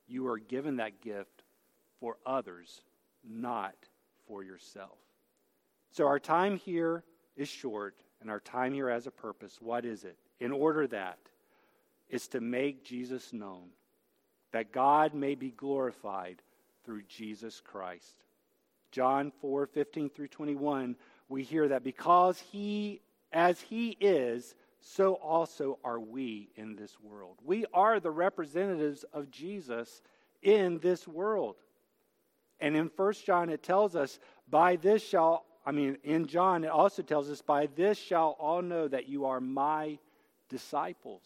You 0.08 0.28
are 0.28 0.40
given 0.40 0.78
that 0.78 1.02
gift 1.02 1.44
for 2.00 2.18
others, 2.26 2.82
not 3.24 3.76
for 4.28 4.44
yourself. 4.44 4.98
So 5.92 6.08
our 6.08 6.20
time 6.20 6.58
here 6.58 7.04
is 7.36 7.48
short, 7.48 7.96
and 8.22 8.30
our 8.30 8.40
time 8.40 8.74
here 8.74 8.90
has 8.90 9.08
a 9.08 9.12
purpose. 9.12 9.58
What 9.62 9.86
is 9.86 10.04
it? 10.04 10.18
In 10.40 10.52
order 10.52 10.88
that 10.88 11.20
is 12.10 12.28
to 12.30 12.42
make 12.42 12.84
Jesus 12.84 13.34
known, 13.34 13.70
that 14.52 14.72
God 14.72 15.14
may 15.14 15.36
be 15.36 15.52
glorified 15.52 16.42
through 16.86 17.04
Jesus 17.04 17.62
Christ. 17.64 18.16
John 18.92 19.32
4 19.42 19.68
15 19.68 20.10
through 20.10 20.30
21, 20.30 20.96
we 21.28 21.44
hear 21.44 21.68
that 21.68 21.84
because 21.84 22.40
he, 22.40 23.02
as 23.32 23.62
he 23.62 23.96
is, 24.00 24.56
so 24.82 25.14
also 25.16 25.78
are 25.84 26.00
we 26.00 26.50
in 26.56 26.76
this 26.76 27.00
world. 27.00 27.38
We 27.44 27.66
are 27.74 28.00
the 28.00 28.12
representatives 28.12 29.04
of 29.14 29.30
Jesus 29.30 30.02
in 30.42 30.80
this 30.80 31.08
world. 31.08 31.56
And 32.60 32.76
in 32.76 32.90
First 32.90 33.26
John, 33.26 33.50
it 33.50 33.64
tells 33.64 33.96
us, 33.96 34.20
by 34.50 34.76
this 34.76 35.04
shall, 35.04 35.46
I 35.66 35.72
mean, 35.72 35.98
in 36.04 36.28
John, 36.28 36.64
it 36.64 36.70
also 36.70 37.02
tells 37.02 37.30
us, 37.30 37.42
by 37.42 37.68
this 37.76 37.98
shall 37.98 38.36
all 38.40 38.62
know 38.62 38.88
that 38.88 39.08
you 39.08 39.26
are 39.26 39.40
my 39.40 40.00
disciples. 40.50 41.22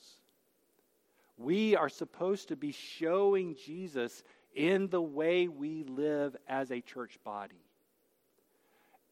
We 1.37 1.75
are 1.75 1.89
supposed 1.89 2.49
to 2.49 2.55
be 2.55 2.71
showing 2.71 3.55
Jesus 3.55 4.23
in 4.55 4.87
the 4.89 5.01
way 5.01 5.47
we 5.47 5.83
live 5.83 6.35
as 6.47 6.71
a 6.71 6.81
church 6.81 7.17
body. 7.23 7.63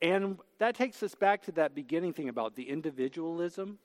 And 0.02 0.40
that 0.60 0.76
takes 0.76 1.02
us 1.04 1.16
back 1.16 1.44
to 1.44 1.52
that 1.54 1.76
beginning 1.76 2.14
thing 2.14 2.30
about 2.30 2.56
the 2.56 2.64
individualism. 2.64 3.78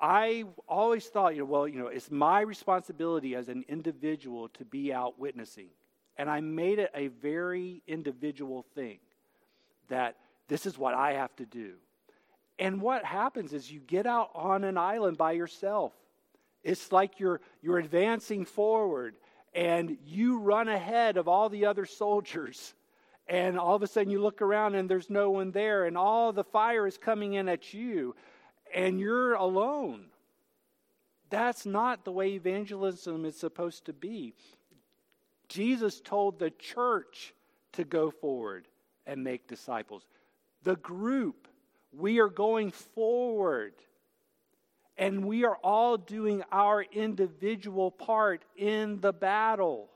I 0.00 0.44
always 0.68 1.06
thought, 1.06 1.34
you 1.34 1.42
know, 1.42 1.46
well, 1.46 1.68
you 1.68 1.78
know, 1.78 1.86
it's 1.86 2.10
my 2.10 2.40
responsibility 2.40 3.36
as 3.36 3.48
an 3.48 3.64
individual 3.68 4.48
to 4.50 4.64
be 4.64 4.92
out 4.92 5.18
witnessing. 5.18 5.68
And 6.16 6.28
I 6.28 6.40
made 6.40 6.80
it 6.80 6.90
a 6.94 7.06
very 7.08 7.82
individual 7.86 8.64
thing 8.74 8.98
that 9.88 10.16
this 10.48 10.66
is 10.66 10.76
what 10.76 10.94
I 10.94 11.12
have 11.12 11.34
to 11.36 11.46
do. 11.46 11.74
And 12.58 12.80
what 12.80 13.04
happens 13.04 13.52
is 13.52 13.70
you 13.70 13.80
get 13.80 14.06
out 14.06 14.30
on 14.34 14.64
an 14.64 14.76
island 14.76 15.16
by 15.16 15.32
yourself. 15.32 15.92
It's 16.62 16.92
like 16.92 17.18
you're, 17.18 17.40
you're 17.60 17.78
advancing 17.78 18.44
forward 18.44 19.14
and 19.54 19.98
you 20.06 20.38
run 20.38 20.68
ahead 20.68 21.16
of 21.16 21.28
all 21.28 21.48
the 21.48 21.66
other 21.66 21.84
soldiers. 21.84 22.74
And 23.28 23.58
all 23.58 23.76
of 23.76 23.82
a 23.82 23.86
sudden 23.86 24.10
you 24.10 24.20
look 24.20 24.42
around 24.42 24.74
and 24.74 24.88
there's 24.88 25.10
no 25.10 25.30
one 25.30 25.52
there, 25.52 25.86
and 25.86 25.96
all 25.96 26.32
the 26.32 26.44
fire 26.44 26.86
is 26.86 26.98
coming 26.98 27.34
in 27.34 27.48
at 27.48 27.72
you, 27.72 28.16
and 28.74 28.98
you're 28.98 29.34
alone. 29.34 30.06
That's 31.30 31.64
not 31.64 32.04
the 32.04 32.12
way 32.12 32.32
evangelism 32.32 33.24
is 33.24 33.36
supposed 33.36 33.86
to 33.86 33.92
be. 33.92 34.34
Jesus 35.48 36.00
told 36.00 36.38
the 36.38 36.50
church 36.50 37.34
to 37.72 37.84
go 37.84 38.10
forward 38.10 38.66
and 39.06 39.22
make 39.22 39.46
disciples. 39.46 40.06
The 40.62 40.76
group, 40.76 41.48
we 41.92 42.18
are 42.20 42.28
going 42.28 42.70
forward. 42.70 43.74
And 45.02 45.24
we 45.24 45.44
are 45.44 45.56
all 45.64 45.96
doing 45.96 46.44
our 46.52 46.80
individual 46.80 47.90
part 47.90 48.44
in 48.56 49.00
the 49.00 49.12
battle. 49.12 49.90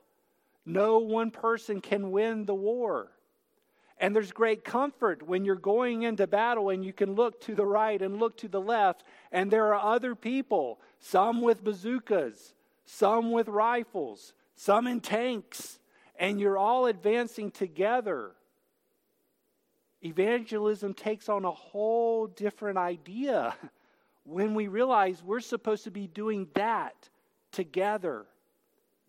No 0.65 0.97
one 0.97 1.31
person 1.31 1.79
can 1.79 2.11
win 2.11 2.43
the 2.43 2.53
war. 2.53 3.13
And 3.99 4.13
there's 4.13 4.33
great 4.33 4.65
comfort 4.65 5.23
when 5.23 5.45
you're 5.45 5.55
going 5.55 6.03
into 6.03 6.27
battle 6.27 6.71
and 6.71 6.83
you 6.83 6.91
can 6.91 7.15
look 7.15 7.39
to 7.43 7.55
the 7.55 7.65
right 7.65 8.01
and 8.01 8.19
look 8.19 8.35
to 8.39 8.49
the 8.49 8.59
left, 8.59 9.05
and 9.31 9.49
there 9.49 9.73
are 9.73 9.93
other 9.95 10.13
people, 10.13 10.77
some 10.99 11.39
with 11.39 11.63
bazookas, 11.63 12.53
some 12.83 13.31
with 13.31 13.47
rifles, 13.47 14.33
some 14.55 14.87
in 14.87 14.99
tanks, 14.99 15.79
and 16.19 16.37
you're 16.37 16.57
all 16.57 16.85
advancing 16.85 17.49
together. 17.49 18.31
Evangelism 20.03 20.93
takes 20.93 21.29
on 21.29 21.45
a 21.45 21.51
whole 21.51 22.27
different 22.27 22.77
idea 22.77 23.55
when 24.27 24.53
we 24.53 24.67
realize 24.67 25.23
we're 25.23 25.39
supposed 25.39 25.85
to 25.85 25.91
be 25.91 26.05
doing 26.05 26.47
that 26.53 27.09
together, 27.53 28.25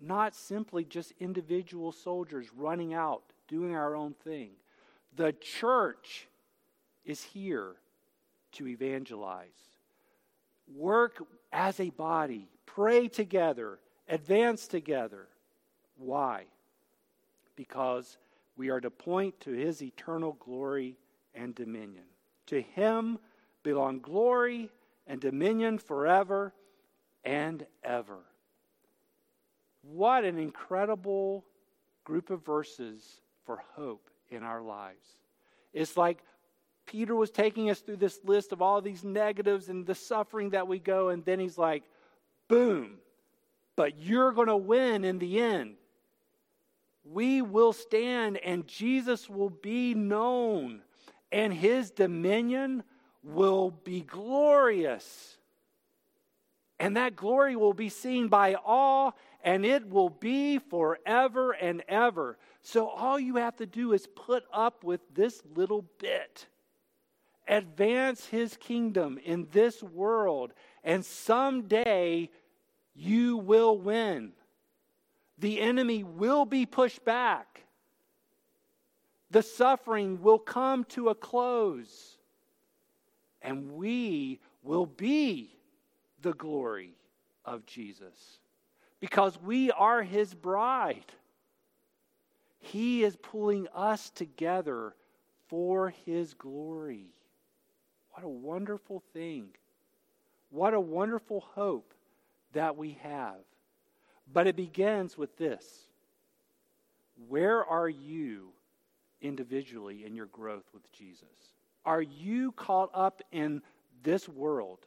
not 0.00 0.34
simply 0.34 0.84
just 0.84 1.12
individual 1.18 1.90
soldiers 1.90 2.46
running 2.56 2.94
out, 2.94 3.24
doing 3.48 3.74
our 3.74 3.96
own 3.96 4.14
thing. 4.22 4.50
The 5.16 5.32
church 5.32 6.28
is 7.04 7.20
here 7.20 7.74
to 8.52 8.68
evangelize. 8.68 9.48
Work 10.72 11.24
as 11.52 11.80
a 11.80 11.90
body, 11.90 12.48
pray 12.64 13.08
together, 13.08 13.80
advance 14.08 14.68
together. 14.68 15.26
Why? 15.96 16.44
Because 17.56 18.18
we 18.56 18.68
are 18.68 18.80
to 18.80 18.90
point 18.90 19.40
to 19.40 19.50
his 19.50 19.82
eternal 19.82 20.36
glory 20.38 20.96
and 21.34 21.56
dominion. 21.56 22.04
To 22.46 22.60
him 22.62 23.18
belong 23.64 23.98
glory 23.98 24.70
and 25.08 25.20
dominion 25.20 25.78
forever 25.78 26.54
and 27.24 27.66
ever. 27.82 28.18
What 29.82 30.24
an 30.24 30.38
incredible 30.38 31.44
group 32.04 32.30
of 32.30 32.44
verses 32.44 33.02
for 33.44 33.62
hope 33.74 34.10
in 34.28 34.42
our 34.42 34.60
lives. 34.60 35.06
It's 35.72 35.96
like 35.96 36.22
Peter 36.86 37.16
was 37.16 37.30
taking 37.30 37.70
us 37.70 37.80
through 37.80 37.96
this 37.96 38.20
list 38.24 38.52
of 38.52 38.62
all 38.62 38.80
these 38.80 39.04
negatives 39.04 39.68
and 39.68 39.86
the 39.86 39.94
suffering 39.94 40.50
that 40.50 40.68
we 40.68 40.78
go, 40.78 41.08
and 41.08 41.24
then 41.24 41.40
he's 41.40 41.58
like, 41.58 41.82
boom, 42.48 42.98
but 43.76 43.98
you're 43.98 44.32
going 44.32 44.48
to 44.48 44.56
win 44.56 45.04
in 45.04 45.18
the 45.18 45.40
end. 45.40 45.74
We 47.04 47.42
will 47.42 47.72
stand, 47.72 48.38
and 48.38 48.66
Jesus 48.66 49.28
will 49.28 49.50
be 49.50 49.94
known, 49.94 50.82
and 51.32 51.52
his 51.52 51.90
dominion 51.90 52.82
will 53.28 53.70
be 53.70 54.00
glorious. 54.00 55.36
And 56.80 56.96
that 56.96 57.16
glory 57.16 57.56
will 57.56 57.74
be 57.74 57.88
seen 57.88 58.28
by 58.28 58.54
all, 58.54 59.16
and 59.42 59.64
it 59.64 59.88
will 59.88 60.10
be 60.10 60.58
forever 60.58 61.52
and 61.52 61.82
ever. 61.88 62.38
So 62.62 62.88
all 62.88 63.18
you 63.18 63.36
have 63.36 63.56
to 63.56 63.66
do 63.66 63.92
is 63.92 64.06
put 64.06 64.44
up 64.52 64.84
with 64.84 65.00
this 65.14 65.42
little 65.54 65.84
bit. 65.98 66.46
Advance 67.46 68.26
his 68.26 68.56
kingdom 68.56 69.18
in 69.24 69.48
this 69.52 69.82
world, 69.82 70.52
and 70.84 71.04
someday 71.04 72.30
you 72.94 73.38
will 73.38 73.78
win. 73.78 74.32
The 75.38 75.60
enemy 75.60 76.04
will 76.04 76.44
be 76.44 76.66
pushed 76.66 77.04
back. 77.04 77.64
The 79.30 79.42
suffering 79.42 80.20
will 80.22 80.38
come 80.38 80.84
to 80.90 81.08
a 81.08 81.14
close, 81.14 82.17
and 83.42 83.72
we 83.72 84.40
will 84.62 84.86
be 84.86 85.56
the 86.22 86.32
glory 86.34 86.92
of 87.44 87.64
Jesus 87.66 88.40
because 89.00 89.40
we 89.40 89.70
are 89.70 90.02
his 90.02 90.34
bride. 90.34 91.12
He 92.58 93.04
is 93.04 93.16
pulling 93.16 93.68
us 93.74 94.10
together 94.10 94.94
for 95.46 95.90
his 96.04 96.34
glory. 96.34 97.06
What 98.12 98.24
a 98.24 98.28
wonderful 98.28 99.02
thing. 99.12 99.48
What 100.50 100.74
a 100.74 100.80
wonderful 100.80 101.40
hope 101.54 101.94
that 102.52 102.76
we 102.76 102.98
have. 103.02 103.36
But 104.32 104.46
it 104.46 104.56
begins 104.56 105.16
with 105.16 105.36
this 105.36 105.88
Where 107.28 107.64
are 107.64 107.88
you 107.88 108.50
individually 109.20 110.04
in 110.04 110.14
your 110.14 110.26
growth 110.26 110.64
with 110.72 110.90
Jesus? 110.92 111.57
Are 111.84 112.02
you 112.02 112.52
caught 112.52 112.90
up 112.94 113.22
in 113.32 113.62
this 114.02 114.28
world? 114.28 114.80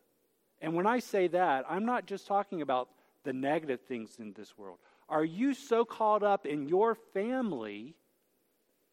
And 0.61 0.75
when 0.75 0.85
I 0.85 0.99
say 0.99 1.27
that, 1.29 1.65
I'm 1.69 1.85
not 1.85 2.05
just 2.05 2.27
talking 2.27 2.61
about 2.61 2.89
the 3.23 3.33
negative 3.33 3.81
things 3.81 4.17
in 4.19 4.33
this 4.33 4.57
world. 4.57 4.77
Are 5.09 5.25
you 5.25 5.53
so 5.53 5.83
caught 5.83 6.23
up 6.23 6.45
in 6.45 6.67
your 6.67 6.95
family, 6.95 7.95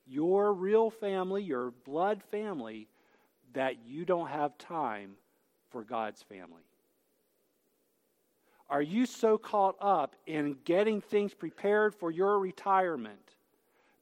your 0.07 0.53
real 0.53 0.91
family, 0.91 1.43
your 1.43 1.71
blood 1.85 2.23
family, 2.31 2.89
that 3.53 3.87
you 3.87 4.05
don't 4.05 4.29
have 4.29 4.57
time 4.59 5.13
for 5.71 5.85
God's 5.85 6.23
family? 6.23 6.63
Are 8.71 8.83
you 8.83 9.07
so 9.07 9.39
caught 9.39 9.77
up 9.81 10.15
in 10.27 10.57
getting 10.65 11.01
things 11.01 11.33
prepared 11.33 11.95
for 11.95 12.11
your 12.11 12.39
retirement 12.39 13.37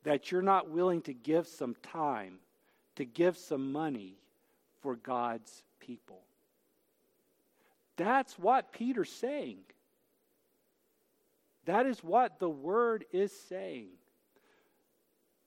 that 0.03 0.31
you're 0.31 0.43
not 0.43 0.71
willing 0.71 1.03
to 1.03 1.13
give 1.13 1.47
some 1.47 1.77
time, 1.83 2.39
to 2.97 3.05
give 3.05 3.37
some 3.37 3.73
money 3.73 4.19
for 4.83 4.97
God's 4.97 5.63
people? 5.81 6.21
That's 7.97 8.39
what 8.39 8.73
Peter's 8.73 9.11
saying. 9.11 9.59
That 11.65 11.87
is 11.87 12.03
what 12.05 12.39
the 12.39 12.51
word 12.51 13.05
is 13.13 13.33
saying. 13.49 13.89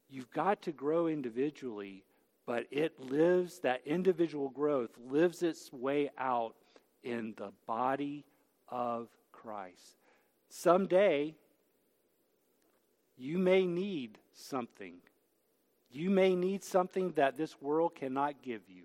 You've 0.10 0.32
got 0.32 0.64
to 0.64 0.72
grow 0.72 1.08
individually, 1.08 2.04
but 2.46 2.66
it 2.72 3.00
lives, 3.00 3.60
that 3.60 3.82
individual 3.86 4.50
growth 4.50 4.90
lives 5.10 5.44
its 5.44 5.72
way 5.72 6.10
out 6.18 6.56
in 7.04 7.36
the 7.38 7.52
body 7.68 8.26
of 8.68 9.08
Christ. 9.32 9.98
Someday, 10.50 11.36
you 13.18 13.38
may 13.38 13.66
need 13.66 14.18
something. 14.34 14.96
You 15.92 16.10
may 16.10 16.36
need 16.36 16.64
something 16.64 17.14
that 17.14 17.38
this 17.38 17.60
world 17.62 17.96
cannot 17.96 18.42
give 18.42 18.62
you. 18.68 18.84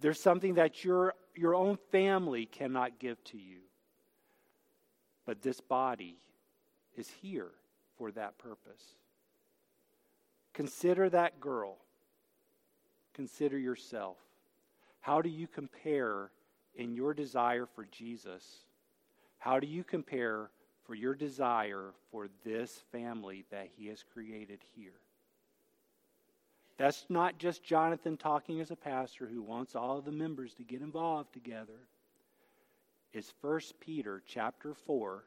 There's 0.00 0.20
something 0.20 0.54
that 0.54 0.84
your, 0.84 1.14
your 1.34 1.54
own 1.54 1.78
family 1.90 2.46
cannot 2.46 2.98
give 2.98 3.22
to 3.24 3.38
you. 3.38 3.58
But 5.24 5.42
this 5.42 5.60
body 5.60 6.16
is 6.96 7.08
here 7.08 7.50
for 7.98 8.10
that 8.12 8.38
purpose. 8.38 8.82
Consider 10.54 11.10
that 11.10 11.40
girl. 11.40 11.76
Consider 13.14 13.58
yourself. 13.58 14.16
How 15.00 15.20
do 15.20 15.28
you 15.28 15.46
compare 15.46 16.30
in 16.74 16.94
your 16.94 17.14
desire 17.14 17.66
for 17.66 17.86
Jesus? 17.90 18.44
How 19.38 19.60
do 19.60 19.66
you 19.66 19.84
compare 19.84 20.50
for 20.84 20.94
your 20.94 21.14
desire 21.14 21.92
for 22.10 22.28
this 22.44 22.82
family 22.92 23.44
that 23.50 23.68
He 23.76 23.88
has 23.88 24.04
created 24.12 24.60
here? 24.74 25.00
That's 26.78 27.06
not 27.08 27.38
just 27.38 27.64
Jonathan 27.64 28.16
talking 28.16 28.60
as 28.60 28.70
a 28.70 28.76
pastor 28.76 29.26
who 29.26 29.42
wants 29.42 29.74
all 29.74 29.98
of 29.98 30.04
the 30.04 30.12
members 30.12 30.52
to 30.54 30.62
get 30.62 30.82
involved 30.82 31.32
together 31.32 31.88
It's 33.12 33.32
1 33.40 33.60
Peter 33.80 34.22
chapter 34.26 34.74
4 34.74 35.24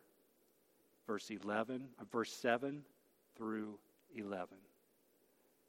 verse 1.07 1.31
11 1.31 1.87
uh, 1.99 2.03
verse 2.11 2.31
7 2.31 2.83
through 3.35 3.79
11. 4.15 4.47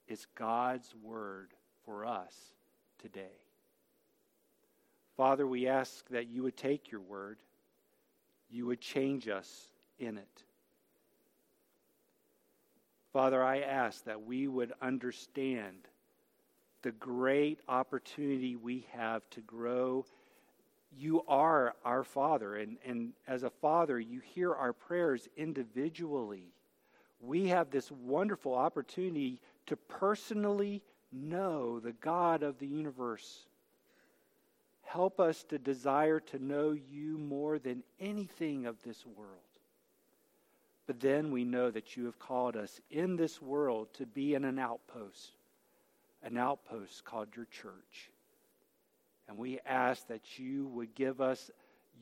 It's 0.08 0.26
God's 0.34 0.92
word 1.02 1.54
for 1.84 2.04
us 2.04 2.34
today. 3.00 3.38
Father, 5.16 5.46
we 5.46 5.68
ask 5.68 6.08
that 6.08 6.28
you 6.28 6.42
would 6.42 6.56
take 6.56 6.90
your 6.90 7.00
word, 7.00 7.38
you 8.50 8.66
would 8.66 8.80
change 8.80 9.28
us 9.28 9.70
in 9.98 10.18
it. 10.18 10.44
Father, 13.12 13.42
I 13.42 13.60
ask 13.60 14.04
that 14.04 14.22
we 14.22 14.48
would 14.48 14.72
understand 14.80 15.88
the 16.82 16.92
great 16.92 17.60
opportunity 17.68 18.56
we 18.56 18.86
have 18.92 19.28
to 19.30 19.40
grow 19.40 20.04
you 20.96 21.22
are 21.28 21.74
our 21.84 22.04
Father. 22.04 22.56
And, 22.56 22.76
and 22.84 23.12
as 23.26 23.42
a 23.42 23.50
Father, 23.50 23.98
you 23.98 24.20
hear 24.20 24.54
our 24.54 24.72
prayers 24.72 25.28
individually. 25.36 26.52
We 27.20 27.48
have 27.48 27.70
this 27.70 27.90
wonderful 27.90 28.54
opportunity 28.54 29.40
to 29.66 29.76
personally 29.76 30.82
know 31.12 31.80
the 31.80 31.92
God 31.92 32.42
of 32.42 32.58
the 32.58 32.66
universe. 32.66 33.46
Help 34.82 35.20
us 35.20 35.44
to 35.44 35.58
desire 35.58 36.18
to 36.18 36.38
know 36.38 36.72
you 36.72 37.18
more 37.18 37.58
than 37.58 37.84
anything 38.00 38.66
of 38.66 38.82
this 38.82 39.04
world. 39.06 39.38
But 40.90 40.98
then 40.98 41.30
we 41.30 41.44
know 41.44 41.70
that 41.70 41.96
you 41.96 42.06
have 42.06 42.18
called 42.18 42.56
us 42.56 42.80
in 42.90 43.14
this 43.14 43.40
world 43.40 43.94
to 43.94 44.06
be 44.06 44.34
in 44.34 44.44
an 44.44 44.58
outpost, 44.58 45.36
an 46.20 46.36
outpost 46.36 47.04
called 47.04 47.28
your 47.36 47.44
church. 47.44 48.10
And 49.28 49.38
we 49.38 49.60
ask 49.64 50.08
that 50.08 50.40
you 50.40 50.66
would 50.66 50.96
give 50.96 51.20
us 51.20 51.48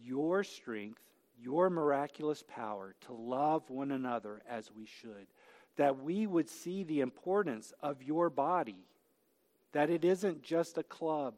your 0.02 0.42
strength, 0.42 1.02
your 1.38 1.68
miraculous 1.68 2.42
power 2.48 2.94
to 3.02 3.12
love 3.12 3.68
one 3.68 3.90
another 3.90 4.40
as 4.48 4.70
we 4.74 4.86
should. 4.86 5.26
That 5.76 6.02
we 6.02 6.26
would 6.26 6.48
see 6.48 6.82
the 6.82 7.02
importance 7.02 7.74
of 7.82 8.02
your 8.02 8.30
body. 8.30 8.86
That 9.72 9.90
it 9.90 10.02
isn't 10.02 10.42
just 10.42 10.78
a 10.78 10.82
club, 10.82 11.34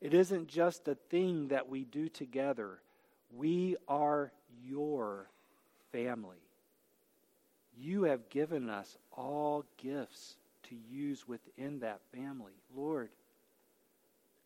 it 0.00 0.14
isn't 0.14 0.48
just 0.48 0.88
a 0.88 0.94
thing 1.10 1.48
that 1.48 1.68
we 1.68 1.84
do 1.84 2.08
together. 2.08 2.78
We 3.30 3.76
are 3.88 4.32
your 4.64 5.28
family. 5.92 6.43
You 7.76 8.04
have 8.04 8.28
given 8.28 8.70
us 8.70 8.96
all 9.12 9.64
gifts 9.76 10.36
to 10.68 10.76
use 10.90 11.26
within 11.28 11.80
that 11.80 12.00
family. 12.14 12.52
Lord, 12.74 13.10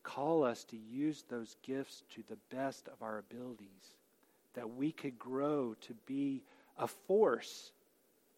call 0.03 0.45
us 0.45 0.65
to 0.65 0.77
use 0.77 1.25
those 1.29 1.57
gifts 1.63 2.03
to 2.15 2.23
the 2.29 2.39
best 2.55 2.89
of 2.89 3.03
our 3.03 3.19
abilities, 3.19 3.95
that 4.55 4.75
we 4.75 4.93
could 4.93 5.19
grow 5.19 5.75
to 5.83 5.95
be 6.07 6.43
a 6.79 6.89
force 6.89 7.73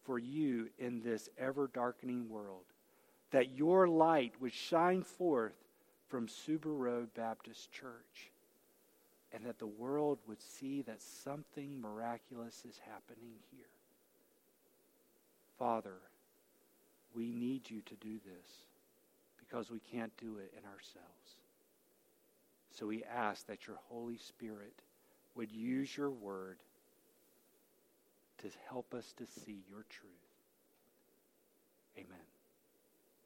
for 0.03 0.19
you 0.19 0.69
in 0.77 1.01
this 1.01 1.29
ever 1.37 1.69
darkening 1.73 2.29
world, 2.29 2.65
that 3.31 3.55
your 3.55 3.87
light 3.87 4.33
would 4.39 4.53
shine 4.53 5.03
forth 5.03 5.55
from 6.07 6.27
Suber 6.27 6.77
Road 6.77 7.13
Baptist 7.13 7.71
Church 7.71 8.31
and 9.33 9.45
that 9.45 9.59
the 9.59 9.65
world 9.65 10.19
would 10.27 10.41
see 10.41 10.81
that 10.81 11.01
something 11.01 11.79
miraculous 11.79 12.63
is 12.67 12.79
happening 12.85 13.35
here. 13.55 13.65
Father, 15.61 15.99
we 17.13 17.29
need 17.29 17.69
you 17.69 17.81
to 17.81 17.93
do 17.97 18.13
this 18.25 18.47
because 19.37 19.69
we 19.69 19.79
can't 19.79 20.11
do 20.17 20.37
it 20.39 20.51
in 20.57 20.65
ourselves. 20.65 21.35
So 22.71 22.87
we 22.87 23.03
ask 23.03 23.45
that 23.45 23.67
your 23.67 23.77
Holy 23.87 24.17
Spirit 24.17 24.73
would 25.35 25.51
use 25.51 25.95
your 25.95 26.09
word 26.09 26.57
to 28.39 28.47
help 28.69 28.95
us 28.95 29.13
to 29.19 29.27
see 29.27 29.59
your 29.69 29.85
truth. 29.87 30.09
Amen. 31.95 32.30